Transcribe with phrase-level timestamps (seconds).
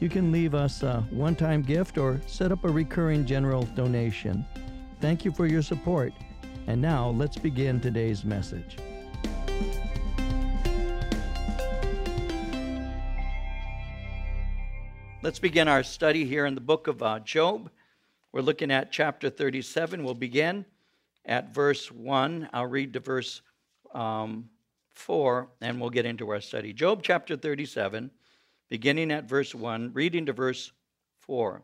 [0.00, 4.46] You can leave us a one time gift or set up a recurring general donation.
[5.00, 6.12] Thank you for your support.
[6.68, 8.76] And now let's begin today's message.
[15.20, 17.68] Let's begin our study here in the book of uh, Job.
[18.30, 20.04] We're looking at chapter 37.
[20.04, 20.64] We'll begin
[21.24, 22.50] at verse 1.
[22.52, 23.42] I'll read to verse
[23.92, 24.48] um,
[24.90, 26.72] 4, and we'll get into our study.
[26.72, 28.12] Job chapter 37
[28.68, 30.72] beginning at verse 1, reading to verse
[31.20, 31.62] 4.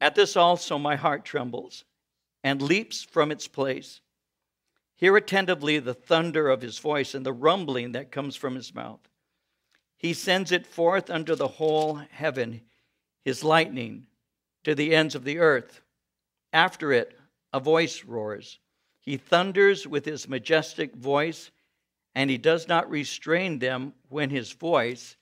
[0.00, 1.84] At this also my heart trembles
[2.42, 4.00] and leaps from its place.
[4.96, 9.00] Hear attentively the thunder of his voice and the rumbling that comes from his mouth.
[9.96, 12.60] He sends it forth under the whole heaven,
[13.24, 14.06] his lightning
[14.64, 15.80] to the ends of the earth.
[16.52, 17.18] After it,
[17.52, 18.58] a voice roars.
[19.00, 21.50] He thunders with his majestic voice
[22.14, 25.16] and he does not restrain them when his voice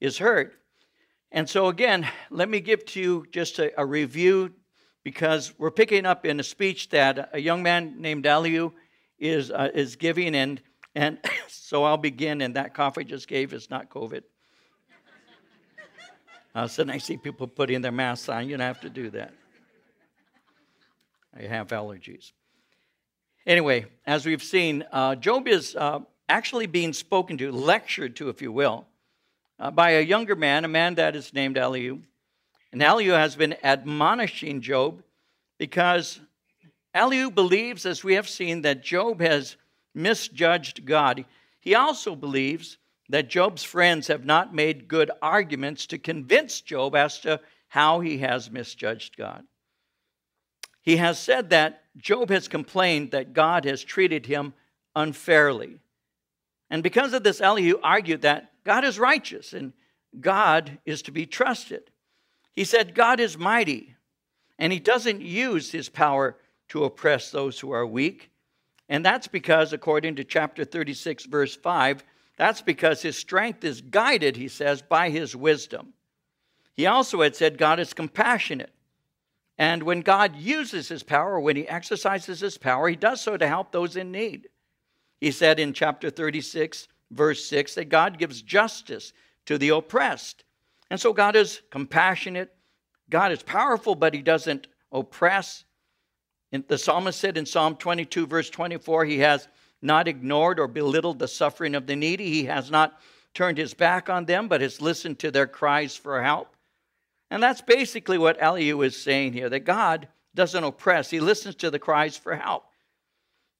[0.00, 0.52] is heard.
[1.30, 4.54] And so, again, let me give to you just a, a review
[5.04, 8.72] because we're picking up in a speech that a young man named Elihu
[9.18, 10.62] is, uh, is giving, and,
[10.94, 12.40] and so I'll begin.
[12.40, 14.22] And that cough I just gave is not COVID.
[16.54, 18.48] Uh, so I see people putting their masks on.
[18.48, 19.32] You don't have to do that.
[21.36, 22.32] I have allergies.
[23.48, 28.42] Anyway, as we've seen, uh, Job is uh, actually being spoken to, lectured to, if
[28.42, 28.86] you will,
[29.58, 31.98] uh, by a younger man, a man that is named Elihu.
[32.72, 35.02] And Elihu has been admonishing Job
[35.56, 36.20] because
[36.92, 39.56] Elihu believes, as we have seen, that Job has
[39.94, 41.24] misjudged God.
[41.58, 42.76] He also believes
[43.08, 48.18] that Job's friends have not made good arguments to convince Job as to how he
[48.18, 49.42] has misjudged God.
[50.82, 54.54] He has said that Job has complained that God has treated him
[54.94, 55.80] unfairly.
[56.70, 59.72] And because of this, Elihu argued that God is righteous and
[60.20, 61.90] God is to be trusted.
[62.54, 63.94] He said, God is mighty,
[64.58, 66.36] and he doesn't use his power
[66.68, 68.30] to oppress those who are weak.
[68.88, 72.02] And that's because, according to chapter 36, verse 5,
[72.36, 75.92] that's because his strength is guided, he says, by his wisdom.
[76.74, 78.72] He also had said God is compassionate
[79.58, 83.48] and when God uses his power, when he exercises his power, he does so to
[83.48, 84.48] help those in need.
[85.20, 89.12] He said in chapter 36, verse 6, that God gives justice
[89.46, 90.44] to the oppressed.
[90.90, 92.54] And so God is compassionate,
[93.10, 95.64] God is powerful, but he doesn't oppress.
[96.52, 99.48] And the psalmist said in Psalm 22, verse 24, he has
[99.82, 102.30] not ignored or belittled the suffering of the needy.
[102.30, 103.00] He has not
[103.34, 106.54] turned his back on them, but has listened to their cries for help.
[107.30, 111.70] And that's basically what Elihu is saying here that God doesn't oppress, he listens to
[111.70, 112.64] the cries for help.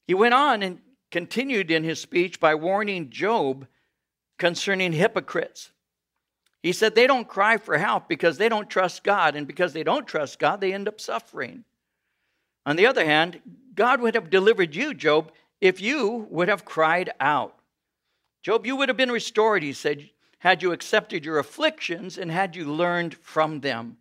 [0.07, 0.79] He went on and
[1.11, 3.67] continued in his speech by warning Job
[4.39, 5.71] concerning hypocrites.
[6.63, 9.85] He said they don't cry for help because they don't trust God, and because they
[9.85, 11.65] don't trust God, they end up suffering.
[12.67, 13.41] On the other hand,
[13.75, 17.55] God would have delivered you, Job, if you would have cried out.
[18.43, 22.55] Job, you would have been restored, he said had you accepted your afflictions and had
[22.55, 23.97] you learned from them.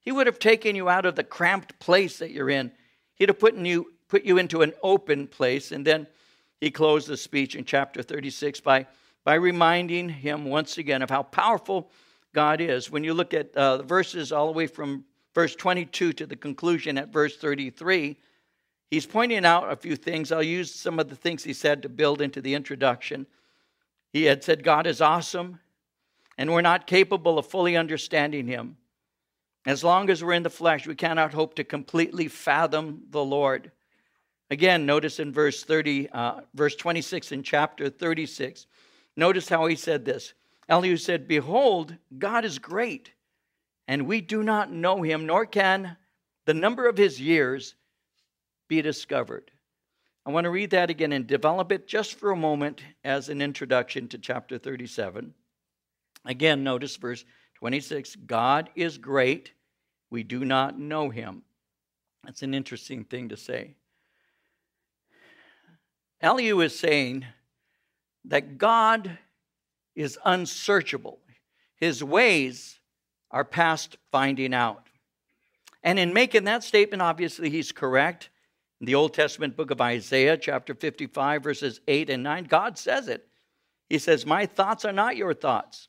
[0.00, 2.72] He would have taken you out of the cramped place that you're in.
[3.16, 5.72] He'd have put you, put you into an open place.
[5.72, 6.06] And then
[6.60, 8.86] he closed the speech in chapter 36 by,
[9.24, 11.90] by reminding him once again of how powerful
[12.34, 12.90] God is.
[12.90, 16.36] When you look at uh, the verses all the way from verse 22 to the
[16.36, 18.16] conclusion at verse 33,
[18.90, 20.32] he's pointing out a few things.
[20.32, 23.26] I'll use some of the things he said to build into the introduction.
[24.12, 25.60] He had said, God is awesome
[26.38, 28.76] and we're not capable of fully understanding Him.
[29.66, 33.72] As long as we're in the flesh, we cannot hope to completely fathom the Lord.
[34.50, 38.66] Again, notice in verse 30, uh, verse 26 in chapter 36,
[39.16, 40.32] notice how he said this.
[40.68, 43.10] Elihu said, Behold, God is great,
[43.86, 45.96] and we do not know him, nor can
[46.46, 47.74] the number of his years
[48.68, 49.50] be discovered.
[50.24, 53.42] I want to read that again and develop it just for a moment as an
[53.42, 55.34] introduction to chapter 37.
[56.24, 57.24] Again, notice verse
[57.56, 59.52] 26 God is great,
[60.10, 61.42] we do not know him.
[62.24, 63.74] That's an interesting thing to say.
[66.20, 67.24] Elihu is saying
[68.24, 69.18] that God
[69.94, 71.18] is unsearchable.
[71.76, 72.80] his ways
[73.30, 74.88] are past finding out.
[75.82, 78.30] And in making that statement, obviously, he's correct.
[78.80, 83.08] In the Old Testament book of Isaiah, chapter 55, verses 8 and 9, God says
[83.08, 83.28] it.
[83.88, 85.88] He says, My thoughts are not your thoughts,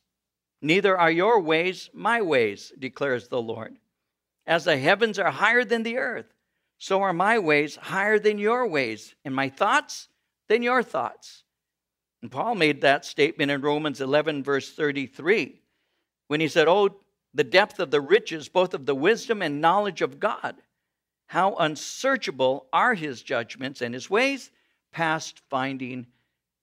[0.61, 3.77] neither are your ways my ways, declares the Lord.
[4.45, 6.33] As the heavens are higher than the earth,
[6.77, 10.07] so are my ways higher than your ways, and my thoughts
[10.47, 11.43] than your thoughts.
[12.21, 15.61] And Paul made that statement in Romans 11, verse 33,
[16.27, 16.89] when he said, Oh,
[17.33, 20.55] the depth of the riches, both of the wisdom and knowledge of God.
[21.27, 24.49] How unsearchable are his judgments and his ways,
[24.91, 26.07] past finding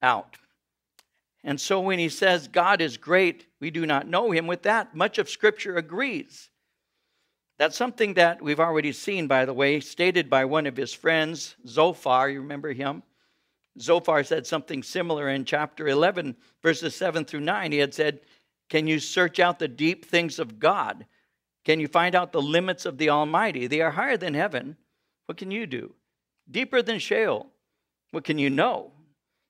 [0.03, 0.37] out.
[1.47, 4.97] And so when he says God is great, we do not know him, with that,
[4.97, 6.51] much of Scripture agrees.
[7.57, 11.55] That's something that we've already seen, by the way, stated by one of his friends,
[11.65, 12.29] Zophar.
[12.29, 13.05] You remember him?
[13.81, 17.71] Zophar said something similar in chapter 11, verses 7 through 9.
[17.71, 18.21] He had said,
[18.69, 21.07] Can you search out the deep things of God?
[21.65, 23.69] Can you find out the limits of the Almighty?
[23.69, 24.77] They are higher than heaven.
[25.27, 25.95] What can you do?
[26.51, 27.47] Deeper than Sheol.
[28.11, 28.93] What can you know?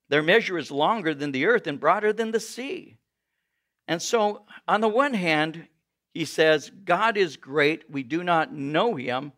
[0.09, 2.97] Their measure is longer than the earth and broader than the sea.
[3.89, 5.67] And so, on the one hand,
[6.13, 7.91] he says, God is great.
[7.91, 9.33] We do not know him.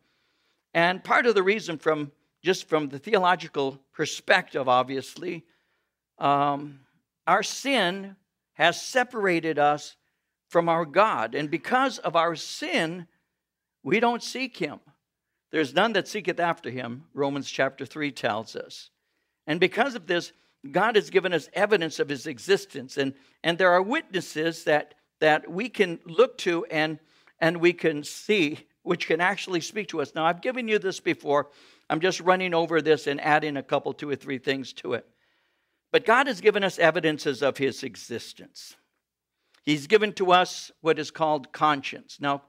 [0.74, 2.12] And part of the reason, from
[2.42, 5.44] just from the theological perspective, obviously,
[6.18, 6.80] um,
[7.26, 8.16] our sin
[8.54, 9.96] has separated us
[10.48, 11.34] from our God.
[11.34, 13.06] And because of our sin,
[13.82, 14.80] we don't seek him.
[15.50, 18.90] There's none that seeketh after him, Romans chapter 3 tells us.
[19.46, 20.32] And because of this,
[20.70, 22.96] God has given us evidence of his existence.
[22.96, 23.14] And,
[23.44, 26.98] and there are witnesses that, that we can look to and,
[27.40, 30.14] and we can see, which can actually speak to us.
[30.14, 31.48] Now, I've given you this before.
[31.88, 35.06] I'm just running over this and adding a couple, two or three things to it.
[35.90, 38.76] But God has given us evidences of his existence.
[39.64, 42.18] He's given to us what is called conscience.
[42.20, 42.42] Now,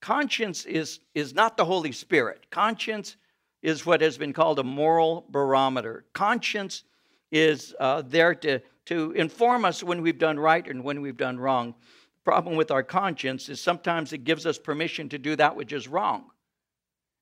[0.00, 2.46] conscience is, is not the Holy Spirit.
[2.50, 3.16] Conscience
[3.62, 6.04] is what has been called a moral barometer.
[6.12, 6.82] Conscience
[7.32, 11.40] is uh, there to, to inform us when we've done right and when we've done
[11.40, 11.74] wrong.
[12.14, 15.72] The problem with our conscience is sometimes it gives us permission to do that which
[15.72, 16.26] is wrong.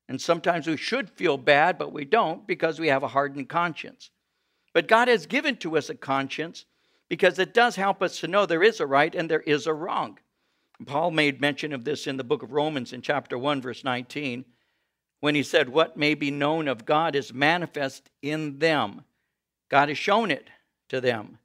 [0.09, 4.11] And sometimes we should feel bad, but we don't because we have a hardened conscience.
[4.73, 6.65] But God has given to us a conscience
[7.09, 9.73] because it does help us to know there is a right and there is a
[9.73, 10.19] wrong.
[10.85, 14.45] Paul made mention of this in the book of Romans in chapter 1, verse 19,
[15.19, 19.03] when he said, What may be known of God is manifest in them.
[19.71, 20.49] God has shown it
[20.89, 21.39] to them.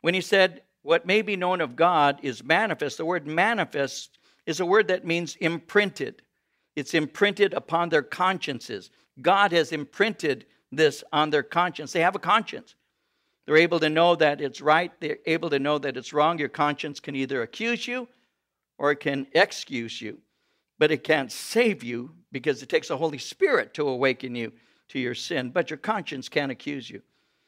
[0.00, 4.60] When he said, What may be known of God is manifest, the word manifest is
[4.60, 6.22] a word that means imprinted.
[6.74, 8.90] It's imprinted upon their consciences.
[9.20, 11.92] God has imprinted this on their conscience.
[11.92, 12.74] They have a conscience.
[13.44, 16.38] They're able to know that it's right, they're able to know that it's wrong.
[16.38, 18.08] Your conscience can either accuse you
[18.78, 20.18] or it can excuse you,
[20.78, 24.52] but it can't save you because it takes the Holy Spirit to awaken you
[24.88, 25.50] to your sin.
[25.50, 27.02] But your conscience can't accuse you.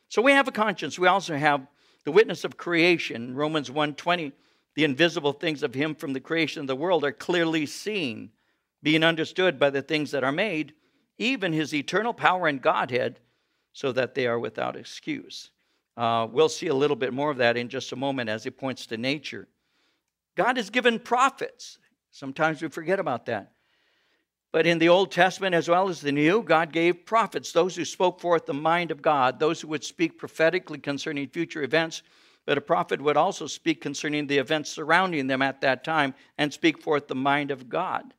[0.09, 0.99] So we have a conscience.
[0.99, 1.67] We also have
[2.05, 3.35] the witness of creation.
[3.35, 4.33] Romans 1:20,
[4.75, 8.33] the invisible things of him from the creation of the world are clearly seen
[8.83, 10.73] being understood by the things that are made,
[11.19, 13.21] even his eternal power and Godhead,
[13.73, 15.51] so that they are without excuse.
[15.97, 18.51] Uh, we'll see a little bit more of that in just a moment as he
[18.51, 19.49] points to nature.
[20.37, 21.79] God has given prophets.
[22.13, 23.53] Sometimes we forget about that.
[24.51, 27.85] But in the Old Testament as well as the New, God gave prophets, those who
[27.85, 32.03] spoke forth the mind of God, those who would speak prophetically concerning future events.
[32.47, 36.53] But a prophet would also speak concerning the events surrounding them at that time and
[36.53, 38.15] speak forth the mind of God.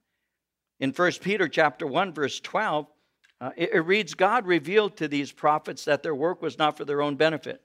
[0.80, 2.86] In 1 Peter chapter 1 verse 12,
[3.42, 6.86] uh, it, it reads God revealed to these prophets that their work was not for
[6.86, 7.62] their own benefit,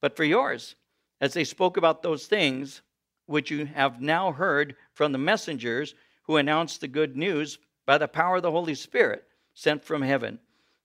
[0.00, 0.76] but for yours,
[1.20, 2.82] as they spoke about those things
[3.26, 8.08] which you have now heard from the messengers who announced the good news by the
[8.08, 9.24] power of the Holy Spirit
[9.54, 10.38] sent from heaven.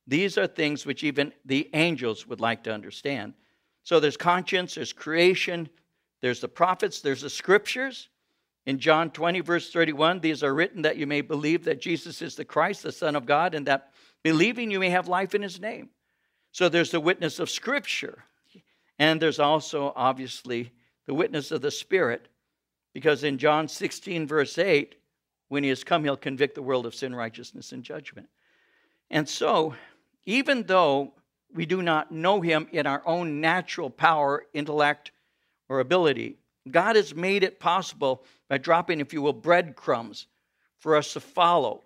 [0.08, 3.34] These are things which even the angels would like to understand.
[3.84, 5.70] So there's conscience, there's creation,
[6.22, 8.10] there's the prophets, there's the scriptures,
[8.66, 12.36] in John 20, verse 31, these are written that you may believe that Jesus is
[12.36, 13.92] the Christ, the Son of God, and that
[14.24, 15.90] believing you may have life in his name.
[16.52, 18.24] So there's the witness of Scripture.
[19.00, 20.72] And there's also, obviously,
[21.08, 22.28] the witness of the Spirit,
[22.94, 24.96] because in John 16, verse 8,
[25.52, 28.30] when he has come, he'll convict the world of sin, righteousness, and judgment.
[29.10, 29.76] And so,
[30.24, 31.12] even though
[31.54, 35.12] we do not know him in our own natural power, intellect,
[35.68, 36.38] or ability,
[36.72, 40.28] God has made it possible by dropping, if you will, breadcrumbs
[40.80, 41.84] for us to follow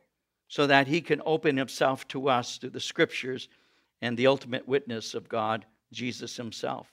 [0.47, 3.49] so that He can open Himself to us through the scriptures
[3.99, 6.87] and the ultimate witness of God, Jesus Himself.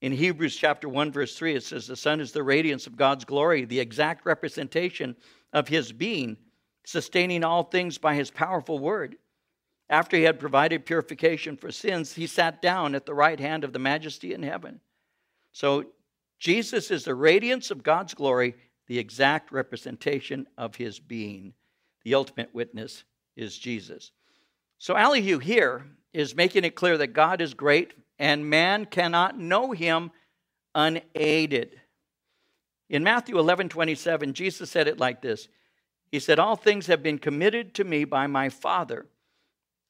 [0.00, 3.26] In Hebrews chapter 1, verse 3, it says, The Son is the radiance of God's
[3.26, 5.16] glory, the exact representation
[5.52, 6.36] of his being,
[6.84, 9.16] sustaining all things by his powerful word.
[9.88, 13.72] After he had provided purification for sins, he sat down at the right hand of
[13.72, 14.80] the majesty in heaven.
[15.52, 15.84] So
[16.38, 18.54] Jesus is the radiance of God's glory,
[18.86, 21.52] the exact representation of his being.
[22.04, 23.04] The ultimate witness
[23.36, 24.12] is Jesus.
[24.78, 29.72] So Elihu here is making it clear that God is great and man cannot know
[29.72, 30.10] him
[30.74, 31.80] unaided.
[32.92, 35.48] In Matthew 11 27, Jesus said it like this
[36.12, 39.06] He said, All things have been committed to me by my Father.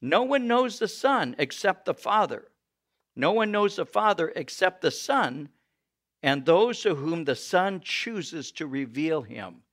[0.01, 2.45] No one knows the Son except the Father.
[3.15, 5.49] No one knows the Father except the Son
[6.23, 9.63] and those to whom the Son chooses to reveal him.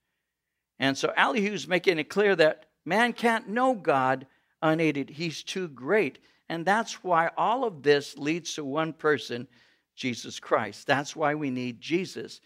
[0.81, 4.27] And so Elihu's making it clear that man can't know God
[4.61, 5.09] unaided.
[5.09, 6.19] He's too great.
[6.49, 9.47] And that's why all of this leads to one person,
[9.95, 10.89] Jesus Christ.
[10.89, 12.41] That's why we need Jesus.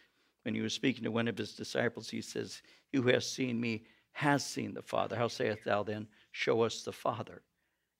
[0.44, 3.60] When he was speaking to one of his disciples, he says, He who has seen
[3.60, 5.16] me has seen the Father.
[5.16, 7.42] How sayest thou then, Show us the Father?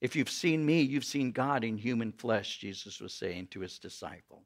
[0.01, 3.79] If you've seen me, you've seen God in human flesh, Jesus was saying to his
[3.79, 4.43] disciple.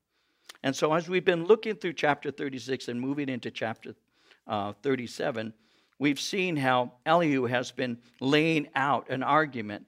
[0.63, 3.95] And so, as we've been looking through chapter 36 and moving into chapter
[4.47, 5.53] uh, 37,
[5.99, 9.87] we've seen how Elihu has been laying out an argument.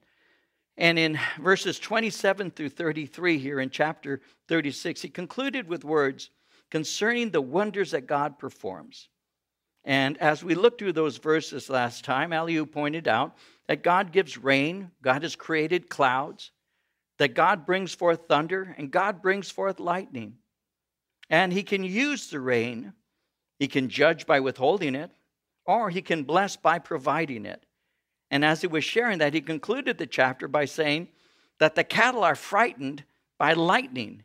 [0.77, 6.31] And in verses 27 through 33 here in chapter 36, he concluded with words
[6.71, 9.09] concerning the wonders that God performs.
[9.85, 13.37] And as we looked through those verses last time, Elihu pointed out
[13.67, 16.51] that God gives rain, God has created clouds,
[17.19, 20.35] that God brings forth thunder, and God brings forth lightning.
[21.29, 22.93] And he can use the rain,
[23.59, 25.11] he can judge by withholding it,
[25.65, 27.65] or he can bless by providing it.
[28.31, 31.09] And as he was sharing that, he concluded the chapter by saying
[31.59, 33.05] that the cattle are frightened
[33.39, 34.23] by lightning.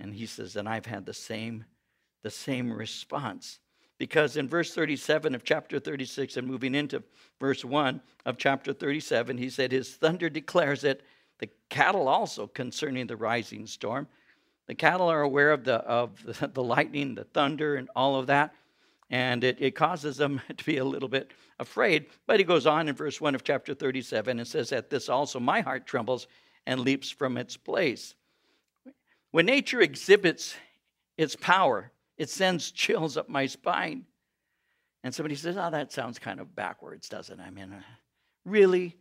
[0.00, 1.64] And he says, and I've had the same,
[2.22, 3.58] the same response.
[3.98, 7.02] Because in verse 37 of chapter 36 and moving into
[7.40, 11.02] verse 1 of chapter 37, he said, His thunder declares it,
[11.38, 14.06] the cattle also concerning the rising storm.
[14.66, 16.18] The cattle are aware of the, of
[16.54, 18.54] the lightning, the thunder, and all of that.
[19.10, 22.06] And it, it causes them to be a little bit afraid.
[22.26, 25.40] But he goes on in verse 1 of chapter 37 and says, At this also
[25.40, 26.28] my heart trembles
[26.66, 28.14] and leaps from its place.
[29.30, 30.56] When nature exhibits
[31.16, 34.04] its power, it sends chills up my spine.
[35.04, 37.42] And somebody says, Oh, that sounds kind of backwards, doesn't it?
[37.42, 37.82] I mean, uh,
[38.44, 38.96] really?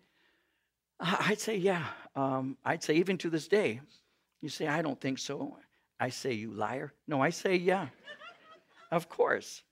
[0.99, 1.85] I'd say, yeah.
[2.15, 3.81] Um, I'd say, even to this day,
[4.41, 5.57] you say, I don't think so.
[5.99, 6.93] I say, You liar.
[7.07, 7.87] No, I say, Yeah.
[8.91, 9.63] of course.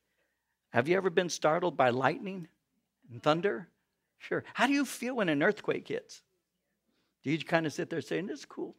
[0.71, 2.47] Have you ever been startled by lightning
[3.11, 3.67] and thunder?
[4.17, 4.43] Sure.
[4.53, 6.21] How do you feel when an earthquake hits?
[7.23, 8.75] Do you kind of sit there saying, This is cool?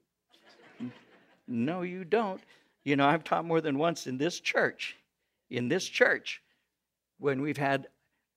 [1.49, 2.41] No, you don't.
[2.85, 4.97] You know, I've taught more than once in this church,
[5.51, 6.43] in this church,
[7.19, 7.89] when we've had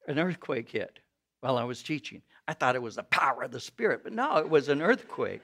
[0.07, 0.99] an earthquake hit
[1.41, 2.21] while I was teaching.
[2.47, 5.41] I thought it was the power of the Spirit, but no, it was an earthquake.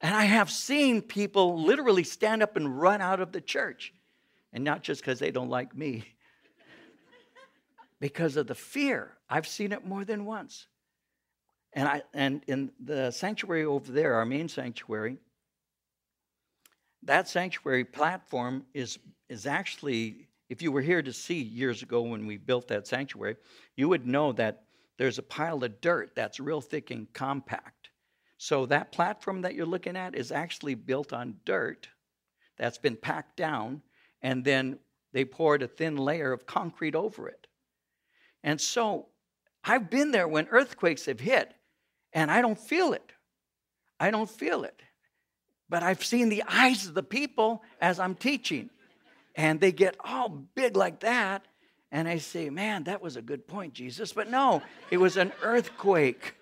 [0.00, 3.92] And I have seen people literally stand up and run out of the church.
[4.52, 6.04] And not just because they don't like me,
[8.00, 9.12] because of the fear.
[9.28, 10.66] I've seen it more than once.
[11.76, 15.18] And, I, and in the sanctuary over there, our main sanctuary,
[17.02, 22.26] that sanctuary platform is, is actually, if you were here to see years ago when
[22.26, 23.36] we built that sanctuary,
[23.76, 24.64] you would know that
[24.96, 27.90] there's a pile of dirt that's real thick and compact.
[28.38, 31.88] So that platform that you're looking at is actually built on dirt
[32.56, 33.82] that's been packed down,
[34.22, 34.78] and then
[35.12, 37.46] they poured a thin layer of concrete over it.
[38.42, 39.08] And so
[39.62, 41.52] I've been there when earthquakes have hit,
[42.16, 43.12] and I don't feel it.
[44.00, 44.80] I don't feel it.
[45.68, 48.70] But I've seen the eyes of the people as I'm teaching,
[49.36, 51.44] and they get all big like that.
[51.92, 54.14] And I say, Man, that was a good point, Jesus.
[54.14, 56.34] But no, it was an earthquake.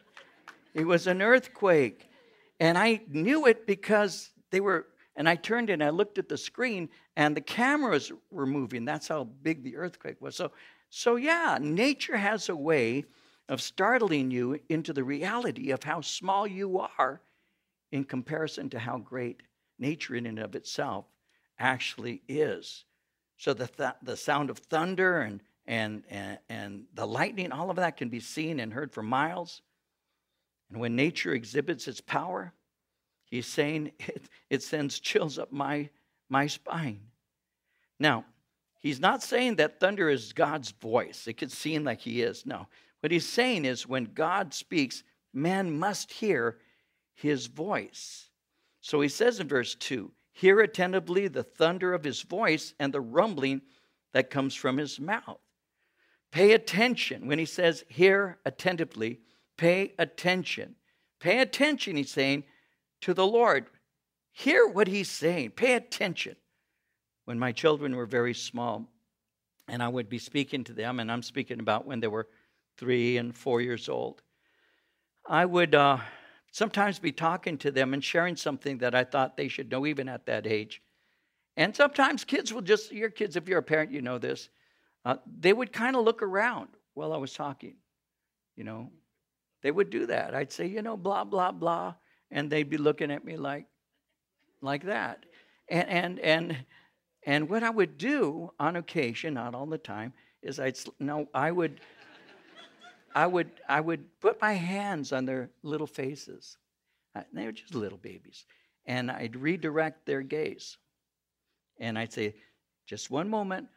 [0.75, 2.09] It was an earthquake.
[2.61, 6.39] And I knew it because they were, and I turned and I looked at the
[6.39, 8.85] screen and the cameras were moving.
[8.85, 10.37] That's how big the earthquake was.
[10.37, 10.53] So,
[10.89, 13.05] so yeah, nature has a way
[13.49, 17.21] of startling you into the reality of how small you are
[17.93, 19.43] in comparison to how great
[19.79, 21.07] nature in and of itself
[21.59, 22.85] actually is.
[23.37, 27.77] So the, th- the sound of thunder and, and, and, and the lightning, all of
[27.77, 29.63] that can be seen and heard for miles.
[30.71, 32.53] And when nature exhibits its power,
[33.27, 35.89] he's saying it, it sends chills up my,
[36.29, 37.01] my spine.
[38.01, 38.25] Now,
[38.81, 41.27] he's not saying that thunder is God's voice.
[41.27, 42.45] It could seem like he is.
[42.47, 42.67] No.
[43.05, 45.03] What he's saying is when God speaks,
[45.35, 46.57] man must hear
[47.13, 48.31] his voice.
[48.81, 53.03] So he says in verse 2 Hear attentively the thunder of his voice and the
[53.03, 53.61] rumbling
[54.15, 55.39] that comes from his mouth.
[56.33, 57.27] Pay attention.
[57.27, 59.21] When he says, Hear attentively,
[59.59, 60.77] pay attention.
[61.21, 62.45] Pay attention, he's saying,
[63.03, 63.67] to the Lord.
[64.33, 65.51] Hear what he's saying.
[65.51, 66.37] Pay attention.
[67.27, 68.89] When my children were very small,
[69.69, 72.29] and I would be speaking to them, and I'm speaking about when they were
[72.77, 74.23] three and four years old,
[75.29, 75.99] I would uh,
[76.51, 80.09] sometimes be talking to them and sharing something that I thought they should know, even
[80.09, 80.83] at that age.
[81.57, 84.49] And sometimes kids will just, your kids, if you're a parent, you know this,
[85.05, 87.77] uh, they would kind of look around while I was talking.
[88.57, 88.91] You know,
[89.63, 90.35] they would do that.
[90.35, 91.95] I'd say, you know, blah, blah, blah.
[92.31, 93.67] And they'd be looking at me like,
[94.61, 95.27] like that.
[95.69, 96.57] And, and, and,
[97.25, 100.13] and what I would do on occasion, not all the time,
[100.43, 101.81] is I'd, no, I would,
[103.15, 106.59] I would, I would put my hands on their little faces.
[107.15, 108.45] Uh, they were just little babies.
[108.87, 110.77] And I'd redirect their gaze.
[111.79, 112.35] And I'd say,
[112.87, 113.69] just one moment,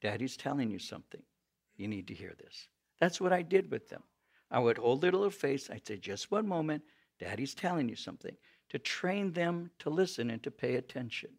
[0.00, 1.22] Daddy's telling you something.
[1.76, 2.68] You need to hear this.
[3.00, 4.02] That's what I did with them.
[4.50, 5.68] I would hold their little face.
[5.70, 6.82] I'd say, just one moment,
[7.20, 8.34] Daddy's telling you something,
[8.70, 11.30] to train them to listen and to pay attention.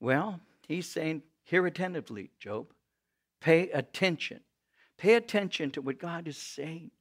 [0.00, 2.72] Well, he's saying, hear attentively, Job.
[3.40, 4.40] Pay attention.
[5.02, 6.92] Pay attention to what God is saying.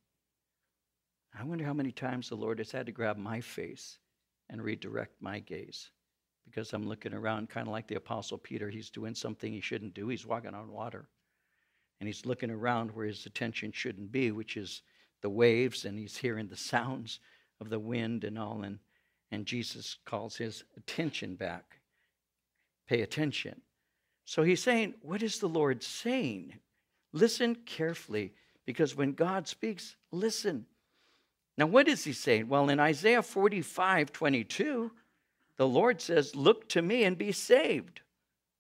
[1.39, 4.00] I wonder how many times the Lord has had to grab my face
[4.50, 5.91] and redirect my gaze
[6.43, 8.72] because I'm looking around kind of like the Apostle Peter.
[8.72, 10.08] He's doing something he shouldn't do.
[10.08, 11.10] He's walking on water.
[12.00, 14.81] And he's looking around where his attention shouldn't be, which is
[15.22, 17.20] the waves, and he's hearing the sounds
[17.60, 18.63] of the wind and all.
[18.63, 18.79] And,
[19.29, 21.77] and Jesus calls his attention back.
[22.88, 23.62] Pay attention.
[24.25, 26.55] So he's saying, What is the Lord saying?
[27.13, 28.34] Listen carefully,
[28.65, 30.65] because when God speaks, listen.
[31.58, 32.48] Now, what is he saying?
[32.48, 34.91] Well, in Isaiah 45 22,
[35.58, 38.01] the Lord says, Look to me and be saved,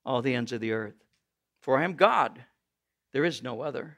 [0.05, 0.95] all the ends of the earth.
[1.61, 2.43] For I am God,
[3.13, 3.97] there is no other.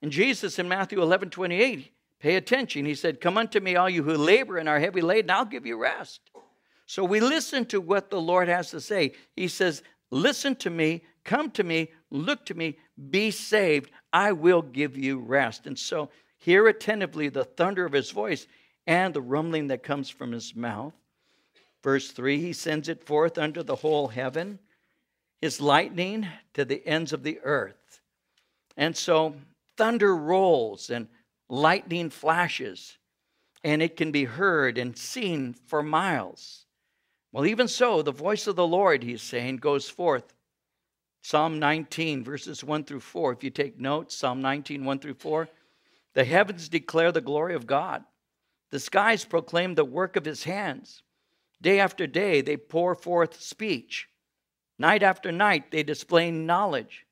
[0.00, 2.84] And Jesus in Matthew 11 28, pay attention.
[2.84, 5.66] He said, Come unto me, all you who labor and are heavy laden, I'll give
[5.66, 6.20] you rest.
[6.86, 9.12] So we listen to what the Lord has to say.
[9.34, 12.76] He says, Listen to me, come to me, look to me,
[13.10, 13.90] be saved.
[14.12, 15.66] I will give you rest.
[15.66, 18.46] And so hear attentively the thunder of his voice
[18.86, 20.92] and the rumbling that comes from his mouth.
[21.82, 24.58] Verse 3 He sends it forth under the whole heaven,
[25.40, 28.00] His lightning to the ends of the earth.
[28.76, 29.36] And so
[29.78, 31.08] thunder rolls and
[31.48, 32.98] lightning flashes,
[33.64, 36.66] and it can be heard and seen for miles.
[37.32, 40.34] Well, even so, the voice of the Lord, he's saying, goes forth.
[41.22, 43.32] Psalm 19, verses 1 through 4.
[43.32, 45.48] If you take notes, Psalm 19, 1 through 4.
[46.14, 48.04] The heavens declare the glory of God,
[48.70, 51.02] the skies proclaim the work of his hands.
[51.62, 54.08] Day after day, they pour forth speech.
[54.78, 57.06] Night after night, they display knowledge.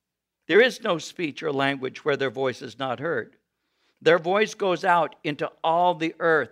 [0.48, 3.37] There is no speech or language where their voice is not heard.
[4.02, 6.50] Their voice goes out into all the earth,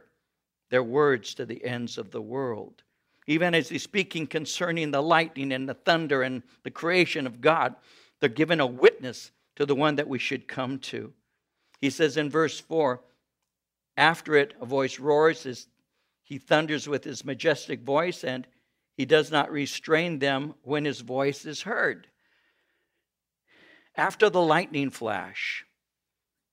[0.70, 2.82] their words to the ends of the world.
[3.28, 7.76] Even as he's speaking concerning the lightning and the thunder and the creation of God,
[8.18, 11.12] they're given a witness to the one that we should come to.
[11.78, 13.02] He says in verse 4
[13.98, 15.68] After it, a voice roars,
[16.22, 18.46] he thunders with his majestic voice, and
[18.96, 22.06] he does not restrain them when his voice is heard.
[23.94, 25.66] After the lightning flash,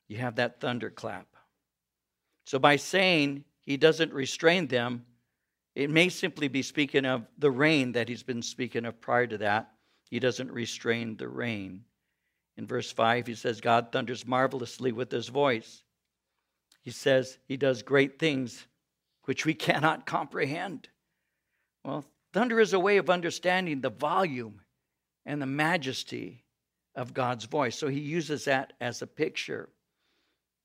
[0.09, 1.27] you have that thunderclap.
[2.45, 5.05] So, by saying he doesn't restrain them,
[5.75, 9.37] it may simply be speaking of the rain that he's been speaking of prior to
[9.39, 9.73] that.
[10.09, 11.83] He doesn't restrain the rain.
[12.57, 15.83] In verse 5, he says, God thunders marvelously with his voice.
[16.81, 18.65] He says he does great things
[19.23, 20.87] which we cannot comprehend.
[21.83, 24.61] Well, thunder is a way of understanding the volume
[25.25, 26.45] and the majesty
[26.95, 27.77] of God's voice.
[27.77, 29.67] So he uses that as a picture.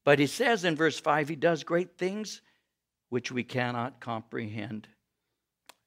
[0.05, 2.43] But he says in verse 5, he does great things
[3.09, 4.87] which we cannot comprehend.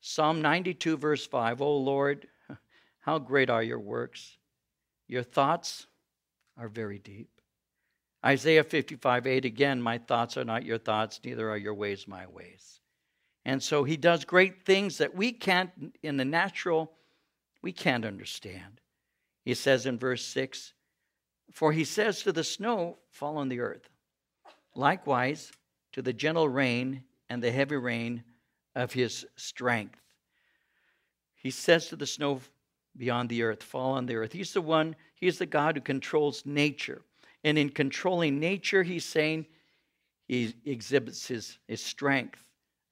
[0.06, 2.28] Psalm 92, verse 5, O Lord,
[3.00, 4.38] how great are your works!
[5.08, 5.88] Your thoughts
[6.58, 7.30] are very deep.
[8.26, 12.28] Isaiah 55 8 again, my thoughts are not your thoughts, neither are your ways my
[12.28, 12.82] ways.
[13.46, 15.72] And so he does great things that we can't,
[16.04, 16.92] in the natural,
[17.62, 18.82] we can't understand.
[19.46, 20.74] He says in verse 6
[21.54, 23.88] For he says to the snow, Fall on the earth.
[24.76, 25.54] Likewise,
[25.94, 28.26] to the gentle rain and the heavy rain
[28.76, 30.00] of his strength.
[31.36, 32.42] He says to the snow
[32.96, 34.32] beyond the earth, Fall on the earth.
[34.32, 37.02] He's the one, he's the God who controls nature.
[37.44, 39.48] And in controlling nature, he's saying
[40.28, 42.44] he exhibits his, his strength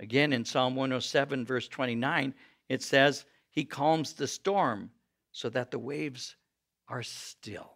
[0.02, 2.34] Again, in Psalm 107, verse 29,
[2.70, 4.90] it says, He calms the storm
[5.32, 6.36] so that the waves
[6.88, 7.72] are still.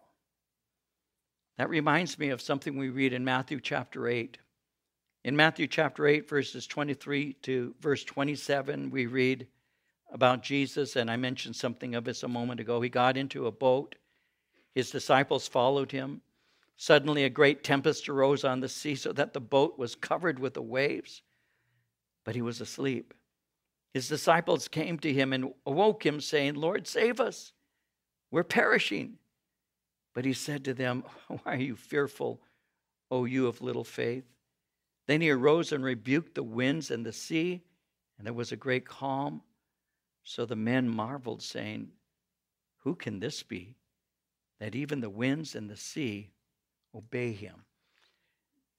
[1.56, 4.38] That reminds me of something we read in Matthew chapter 8.
[5.26, 9.48] In Matthew chapter 8, verses 23 to verse 27, we read
[10.12, 12.80] about Jesus, and I mentioned something of this a moment ago.
[12.80, 13.96] He got into a boat,
[14.72, 16.20] his disciples followed him.
[16.76, 20.54] Suddenly, a great tempest arose on the sea so that the boat was covered with
[20.54, 21.22] the waves
[22.26, 23.12] but he was asleep.
[23.94, 27.52] His disciples came to him and awoke him, saying, Lord, save us.
[28.30, 29.18] We're perishing.
[30.12, 32.42] But he said to them, Why are you fearful,
[33.10, 34.24] O you of little faith?
[35.06, 37.62] Then he arose and rebuked the winds and the sea,
[38.18, 39.42] and there was a great calm.
[40.24, 41.92] So the men marveled, saying,
[42.78, 43.76] Who can this be,
[44.58, 46.30] that even the winds and the sea
[46.94, 47.64] obey him?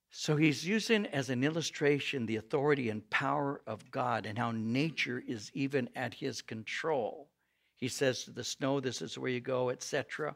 [0.10, 5.24] So he's using as an illustration the authority and power of God and how nature
[5.26, 7.30] is even at his control.
[7.76, 10.36] He says to the snow, This is where you go, etc.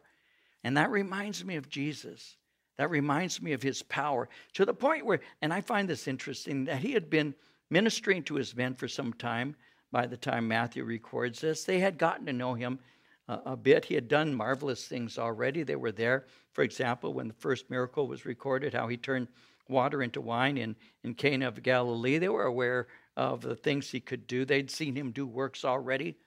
[0.64, 2.38] And that reminds me of Jesus.
[2.78, 6.66] That reminds me of his power to the point where, and I find this interesting,
[6.66, 7.36] that he had been
[7.70, 9.56] ministering to his men for some time
[9.92, 11.64] by the time Matthew records this.
[11.64, 12.80] They had gotten to know him
[13.28, 13.86] a, a bit.
[13.86, 15.64] He had done marvelous things already.
[15.64, 19.28] They were there, for example, when the first miracle was recorded, how he turned
[19.68, 22.18] water into wine in, in Cana of Galilee.
[22.18, 26.18] They were aware of the things he could do, they'd seen him do works already.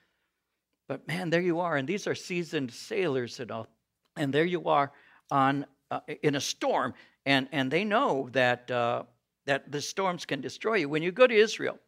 [0.87, 3.69] But man, there you are, and these are seasoned sailors and all.
[4.17, 4.93] And there you are
[5.31, 6.95] on uh, in a storm,
[7.27, 9.03] and and they know that uh,
[9.47, 10.89] that the storms can destroy you.
[10.89, 11.79] When you go to Israel,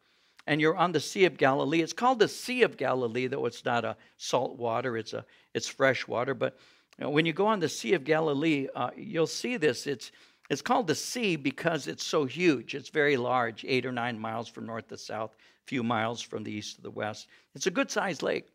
[0.47, 3.65] and you're on the Sea of Galilee, it's called the Sea of Galilee, though it's
[3.65, 6.35] not a salt water; it's a it's fresh water.
[6.35, 6.57] But
[6.99, 9.87] you know, when you go on the Sea of Galilee, uh, you'll see this.
[9.87, 10.13] It's
[10.49, 12.75] it's called the sea because it's so huge.
[12.75, 16.45] It's very large, eight or nine miles from north to south, a few miles from
[16.45, 17.29] the east to the west.
[17.55, 18.49] It's a good sized lake.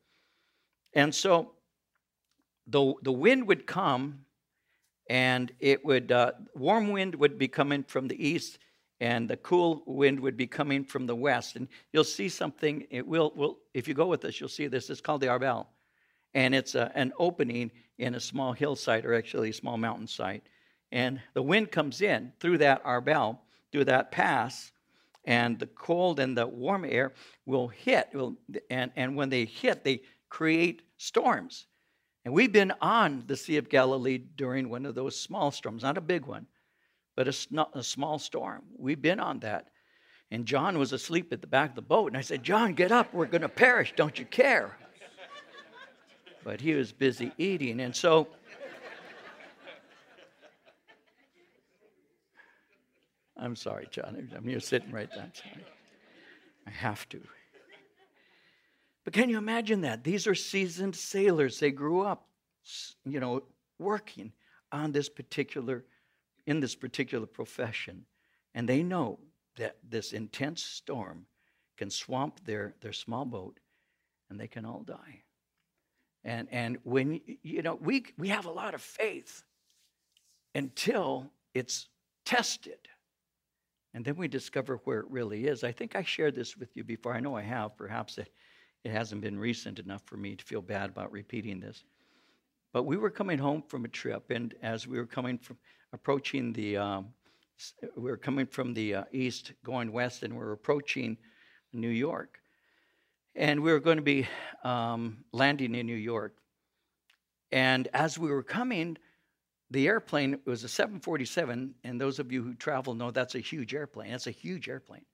[0.94, 1.52] And so
[2.68, 4.26] the, the wind would come
[5.10, 8.60] and it would, uh, warm wind would be coming from the east
[9.00, 11.56] and the cool wind would be coming from the west.
[11.56, 14.90] And you'll see something, it will, will if you go with us, you'll see this.
[14.90, 15.66] It's called the Arbel.
[16.34, 20.44] And it's a, an opening in a small hillside or actually a small mountainside
[20.92, 23.40] and the wind comes in through that arbel,
[23.72, 24.72] through that pass,
[25.24, 27.14] and the cold and the warm air
[27.46, 28.10] will hit.
[28.14, 28.36] Will,
[28.70, 31.68] and, and when they hit, they create storms.
[32.24, 35.98] And we've been on the Sea of Galilee during one of those small storms, not
[35.98, 36.46] a big one,
[37.16, 38.64] but a, a small storm.
[38.78, 39.68] We've been on that.
[40.30, 42.08] And John was asleep at the back of the boat.
[42.08, 43.14] And I said, John, get up.
[43.14, 43.94] We're going to perish.
[43.96, 44.78] Don't you care?
[46.44, 47.82] But he was busy eating.
[47.82, 48.28] And so
[53.36, 54.30] I'm sorry, John.
[54.36, 55.32] I'm sitting right there.
[56.68, 57.20] I have to.
[59.04, 60.04] But can you imagine that?
[60.04, 61.60] These are seasoned sailors.
[61.60, 62.28] They grew up,
[63.06, 63.44] you know,
[63.80, 64.32] working
[64.72, 65.84] on this particular,
[66.46, 68.06] in this particular profession.
[68.54, 69.20] And they know
[69.58, 71.26] that this intense storm
[71.78, 73.60] can swamp their, their small boat
[74.30, 75.24] and they can all die.
[76.24, 79.44] And, and when, you know, we, we have a lot of faith
[80.54, 81.88] until it's
[82.26, 82.88] tested.
[83.94, 85.64] And then we discover where it really is.
[85.64, 87.14] I think I shared this with you before.
[87.14, 87.76] I know I have.
[87.76, 88.20] Perhaps
[88.84, 91.84] it, hasn't been recent enough for me to feel bad about repeating this.
[92.74, 95.58] But we were coming home from a trip, and as we were coming from
[95.94, 97.08] approaching the, um,
[97.96, 101.17] we were coming from the uh, east, going west, and we are approaching
[101.74, 102.39] New York.
[103.36, 104.28] And we were going to be
[104.63, 106.36] um, landing in New York.
[107.52, 108.98] And as we were coming,
[109.70, 113.74] the airplane was a 747, and those of you who travel know that's a huge
[113.74, 114.12] airplane.
[114.12, 115.06] That's a huge airplane.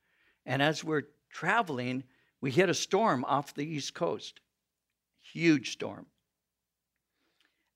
[0.45, 2.03] And as we're traveling,
[2.41, 4.39] we hit a storm off the East Coast.
[5.21, 6.05] Huge storm.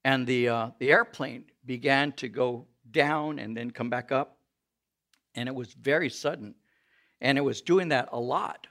[0.03, 4.37] And the, uh, the airplane began to go down and then come back up.
[5.35, 6.55] And it was very sudden.
[7.21, 8.67] And it was doing that a lot.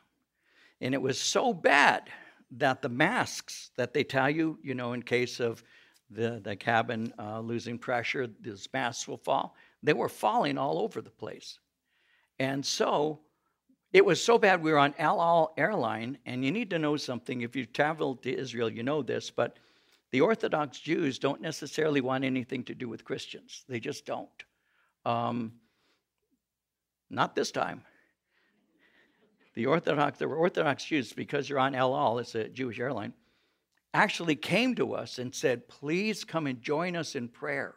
[0.81, 2.11] And it was so bad
[2.53, 5.63] that the masks that they tell you, you know, in case of
[6.11, 9.55] the, the cabin uh, losing pressure, these masks will fall.
[9.83, 11.59] They were falling all over the place.
[12.39, 13.21] And so
[13.93, 16.97] it was so bad we were on El Al airline, and you need to know
[16.97, 17.41] something.
[17.41, 19.59] If you've traveled to Israel, you know this, but
[20.11, 23.65] the Orthodox Jews don't necessarily want anything to do with Christians.
[23.69, 24.29] They just don't.
[25.05, 25.53] Um,
[27.09, 27.83] not this time.
[29.55, 33.13] The Orthodox, there were Orthodox Jews because you're on El Al, it's a Jewish airline
[33.95, 37.75] actually came to us and said, Please come and join us in prayer.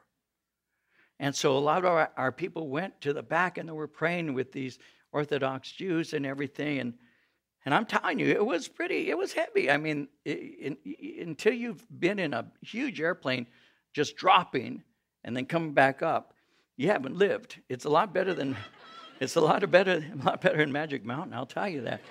[1.19, 3.87] And so a lot of our, our people went to the back and they were
[3.87, 4.79] praying with these
[5.13, 6.79] Orthodox Jews and everything.
[6.79, 6.93] And,
[7.65, 9.71] and I'm telling you, it was pretty, it was heavy.
[9.71, 10.77] I mean, in,
[11.21, 13.47] until you've been in a huge airplane
[13.93, 14.83] just dropping
[15.23, 16.33] and then coming back up,
[16.75, 17.59] you haven't lived.
[17.69, 18.57] It's a lot better than,
[19.19, 22.01] it's a lot better, a lot better than Magic Mountain, I'll tell you that.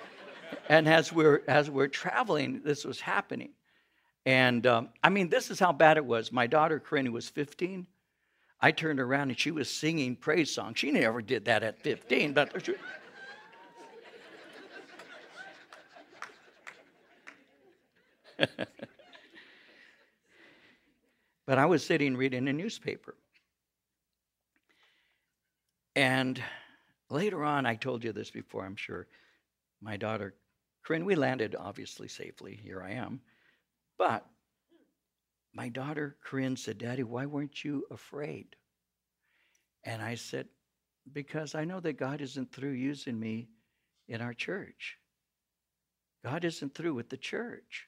[0.69, 3.51] And as we're, as we're traveling, this was happening.
[4.25, 6.31] And um, I mean, this is how bad it was.
[6.31, 7.85] My daughter, Corinne, was 15.
[8.63, 10.79] I turned around and she was singing praise songs.
[10.79, 12.53] She never did that at 15, but.
[21.45, 23.15] but I was sitting reading a newspaper.
[25.97, 26.41] And
[27.09, 29.07] later on, I told you this before, I'm sure.
[29.81, 30.35] My daughter,
[30.83, 32.57] Corinne, we landed obviously safely.
[32.63, 33.19] Here I am.
[33.97, 34.25] But
[35.53, 38.55] my daughter Corinne said, Daddy, why weren't you afraid?
[39.83, 40.47] And I said,
[41.11, 43.49] Because I know that God isn't through using me
[44.07, 44.97] in our church.
[46.23, 47.87] God isn't through with the church.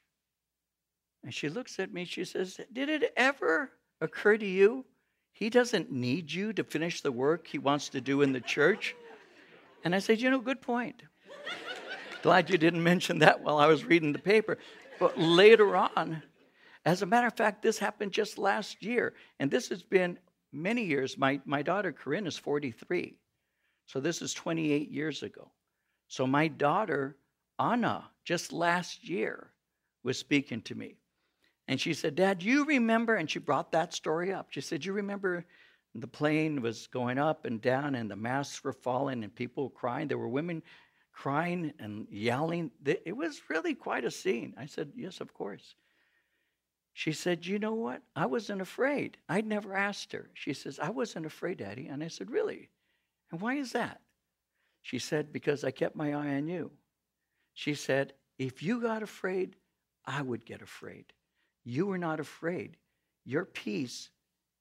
[1.24, 4.84] And she looks at me, she says, Did it ever occur to you
[5.32, 8.94] he doesn't need you to finish the work he wants to do in the church?
[9.84, 11.02] And I said, You know, good point.
[12.22, 14.58] Glad you didn't mention that while I was reading the paper.
[14.98, 16.22] But later on,
[16.86, 20.18] as a matter of fact, this happened just last year, and this has been
[20.52, 21.18] many years.
[21.18, 23.16] My, my daughter Corinne is 43,
[23.86, 25.50] so this is 28 years ago.
[26.08, 27.16] So my daughter
[27.58, 29.50] Anna, just last year,
[30.04, 30.96] was speaking to me.
[31.68, 33.16] And she said, Dad, you remember?
[33.16, 34.48] And she brought that story up.
[34.50, 35.44] She said, You remember
[35.94, 39.70] the plane was going up and down and the masks were falling and people were
[39.70, 40.06] crying?
[40.06, 40.62] There were women
[41.12, 42.70] crying and yelling.
[42.84, 44.54] It was really quite a scene.
[44.56, 45.74] I said, Yes, of course.
[46.98, 48.00] She said, You know what?
[48.16, 49.18] I wasn't afraid.
[49.28, 50.30] I'd never asked her.
[50.32, 51.88] She says, I wasn't afraid, Daddy.
[51.88, 52.70] And I said, Really?
[53.30, 54.00] And why is that?
[54.80, 56.70] She said, Because I kept my eye on you.
[57.52, 59.56] She said, If you got afraid,
[60.06, 61.12] I would get afraid.
[61.64, 62.78] You were not afraid.
[63.26, 64.08] Your peace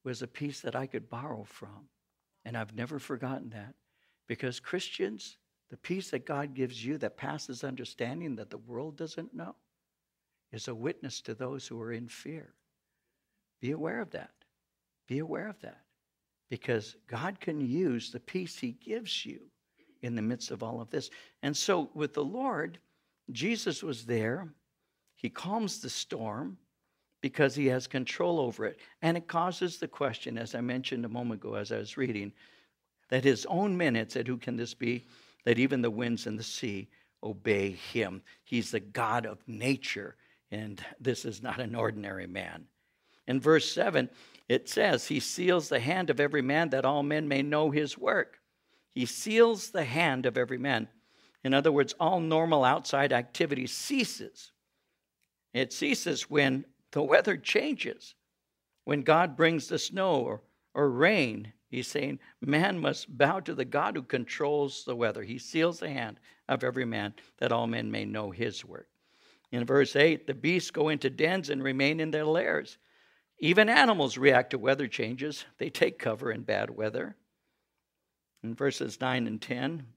[0.04, 1.88] was a peace that I could borrow from.
[2.44, 3.76] And I've never forgotten that.
[4.28, 5.38] Because Christians,
[5.70, 9.56] the peace that God gives you that passes understanding that the world doesn't know,
[10.56, 12.54] is a witness to those who are in fear.
[13.62, 14.32] Be aware of that.
[15.08, 15.82] Be aware of that.
[16.50, 19.42] Because God can use the peace He gives you
[20.02, 21.10] in the midst of all of this.
[21.44, 22.80] And so with the Lord,
[23.32, 24.48] Jesus was there.
[25.16, 26.58] He calms the storm
[27.22, 28.78] because he has control over it.
[29.02, 32.32] And it causes the question, as I mentioned a moment ago as I was reading,
[33.10, 35.06] that his own men had said, Who can this be?
[35.44, 36.88] That even the winds and the sea
[37.24, 38.22] obey him.
[38.44, 40.16] He's the God of nature
[40.52, 42.66] and this is not an ordinary man.
[43.28, 44.10] In verse 7,
[44.48, 47.98] it says, He seals the hand of every man that all men may know his
[47.98, 48.40] work.
[48.94, 50.88] He seals the hand of every man.
[51.44, 54.52] In other words, all normal outside activity ceases.
[55.54, 58.16] It ceases when the weather changes.
[58.84, 60.42] When God brings the snow or,
[60.74, 65.24] or rain, he's saying man must bow to the God who controls the weather.
[65.24, 68.88] He seals the hand of every man that all men may know his work.
[69.56, 72.78] In verse 8, the beasts go into dens and remain in their lairs.
[73.40, 77.16] Even animals react to weather changes, they take cover in bad weather.
[78.44, 79.88] In verses 9 and 10,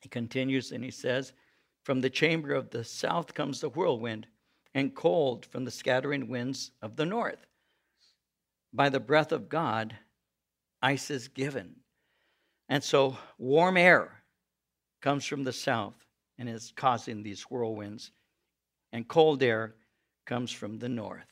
[0.00, 1.34] he continues and he says,
[1.84, 4.26] From the chamber of the south comes the whirlwind,
[4.72, 7.44] and cold from the scattering winds of the north.
[8.72, 9.94] By the breath of God,
[10.80, 11.76] ice is given.
[12.70, 14.22] And so warm air
[15.02, 16.06] comes from the south
[16.38, 18.12] and is causing these whirlwinds
[18.92, 19.74] and cold air
[20.26, 21.26] comes from the north.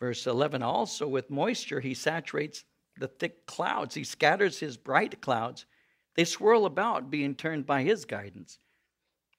[0.00, 2.64] Verse 11 also with moisture he saturates
[2.98, 5.66] the thick clouds, he scatters his bright clouds.
[6.14, 8.58] They swirl about, being turned by his guidance,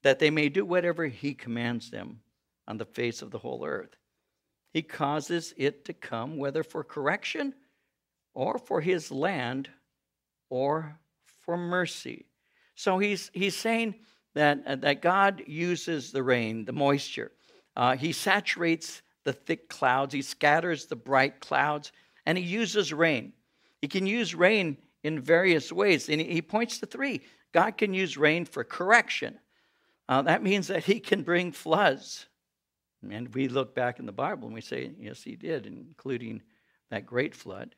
[0.03, 2.19] that they may do whatever he commands them
[2.67, 3.95] on the face of the whole earth.
[4.73, 7.53] He causes it to come, whether for correction
[8.33, 9.69] or for his land
[10.49, 10.99] or
[11.45, 12.25] for mercy.
[12.75, 13.95] So he's, he's saying
[14.35, 17.31] that, uh, that God uses the rain, the moisture.
[17.75, 21.91] Uh, he saturates the thick clouds, He scatters the bright clouds,
[22.25, 23.33] and He uses rain.
[23.81, 27.21] He can use rain in various ways, and He points to three.
[27.51, 29.39] God can use rain for correction.
[30.07, 32.27] Uh, that means that He can bring floods.
[33.09, 36.41] And we look back in the Bible and we say, yes, He did, including
[36.91, 37.75] that great flood.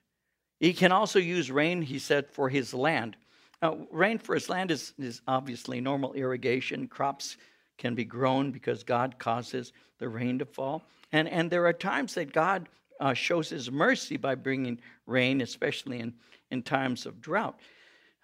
[0.60, 3.16] He can also use rain, He said, for His land.
[3.62, 6.88] Now, rainforest land is, is obviously normal irrigation.
[6.88, 7.38] Crops
[7.78, 10.84] can be grown because God causes the rain to fall.
[11.12, 16.00] And, and there are times that God uh, shows his mercy by bringing rain, especially
[16.00, 16.14] in,
[16.52, 17.60] in times of drought.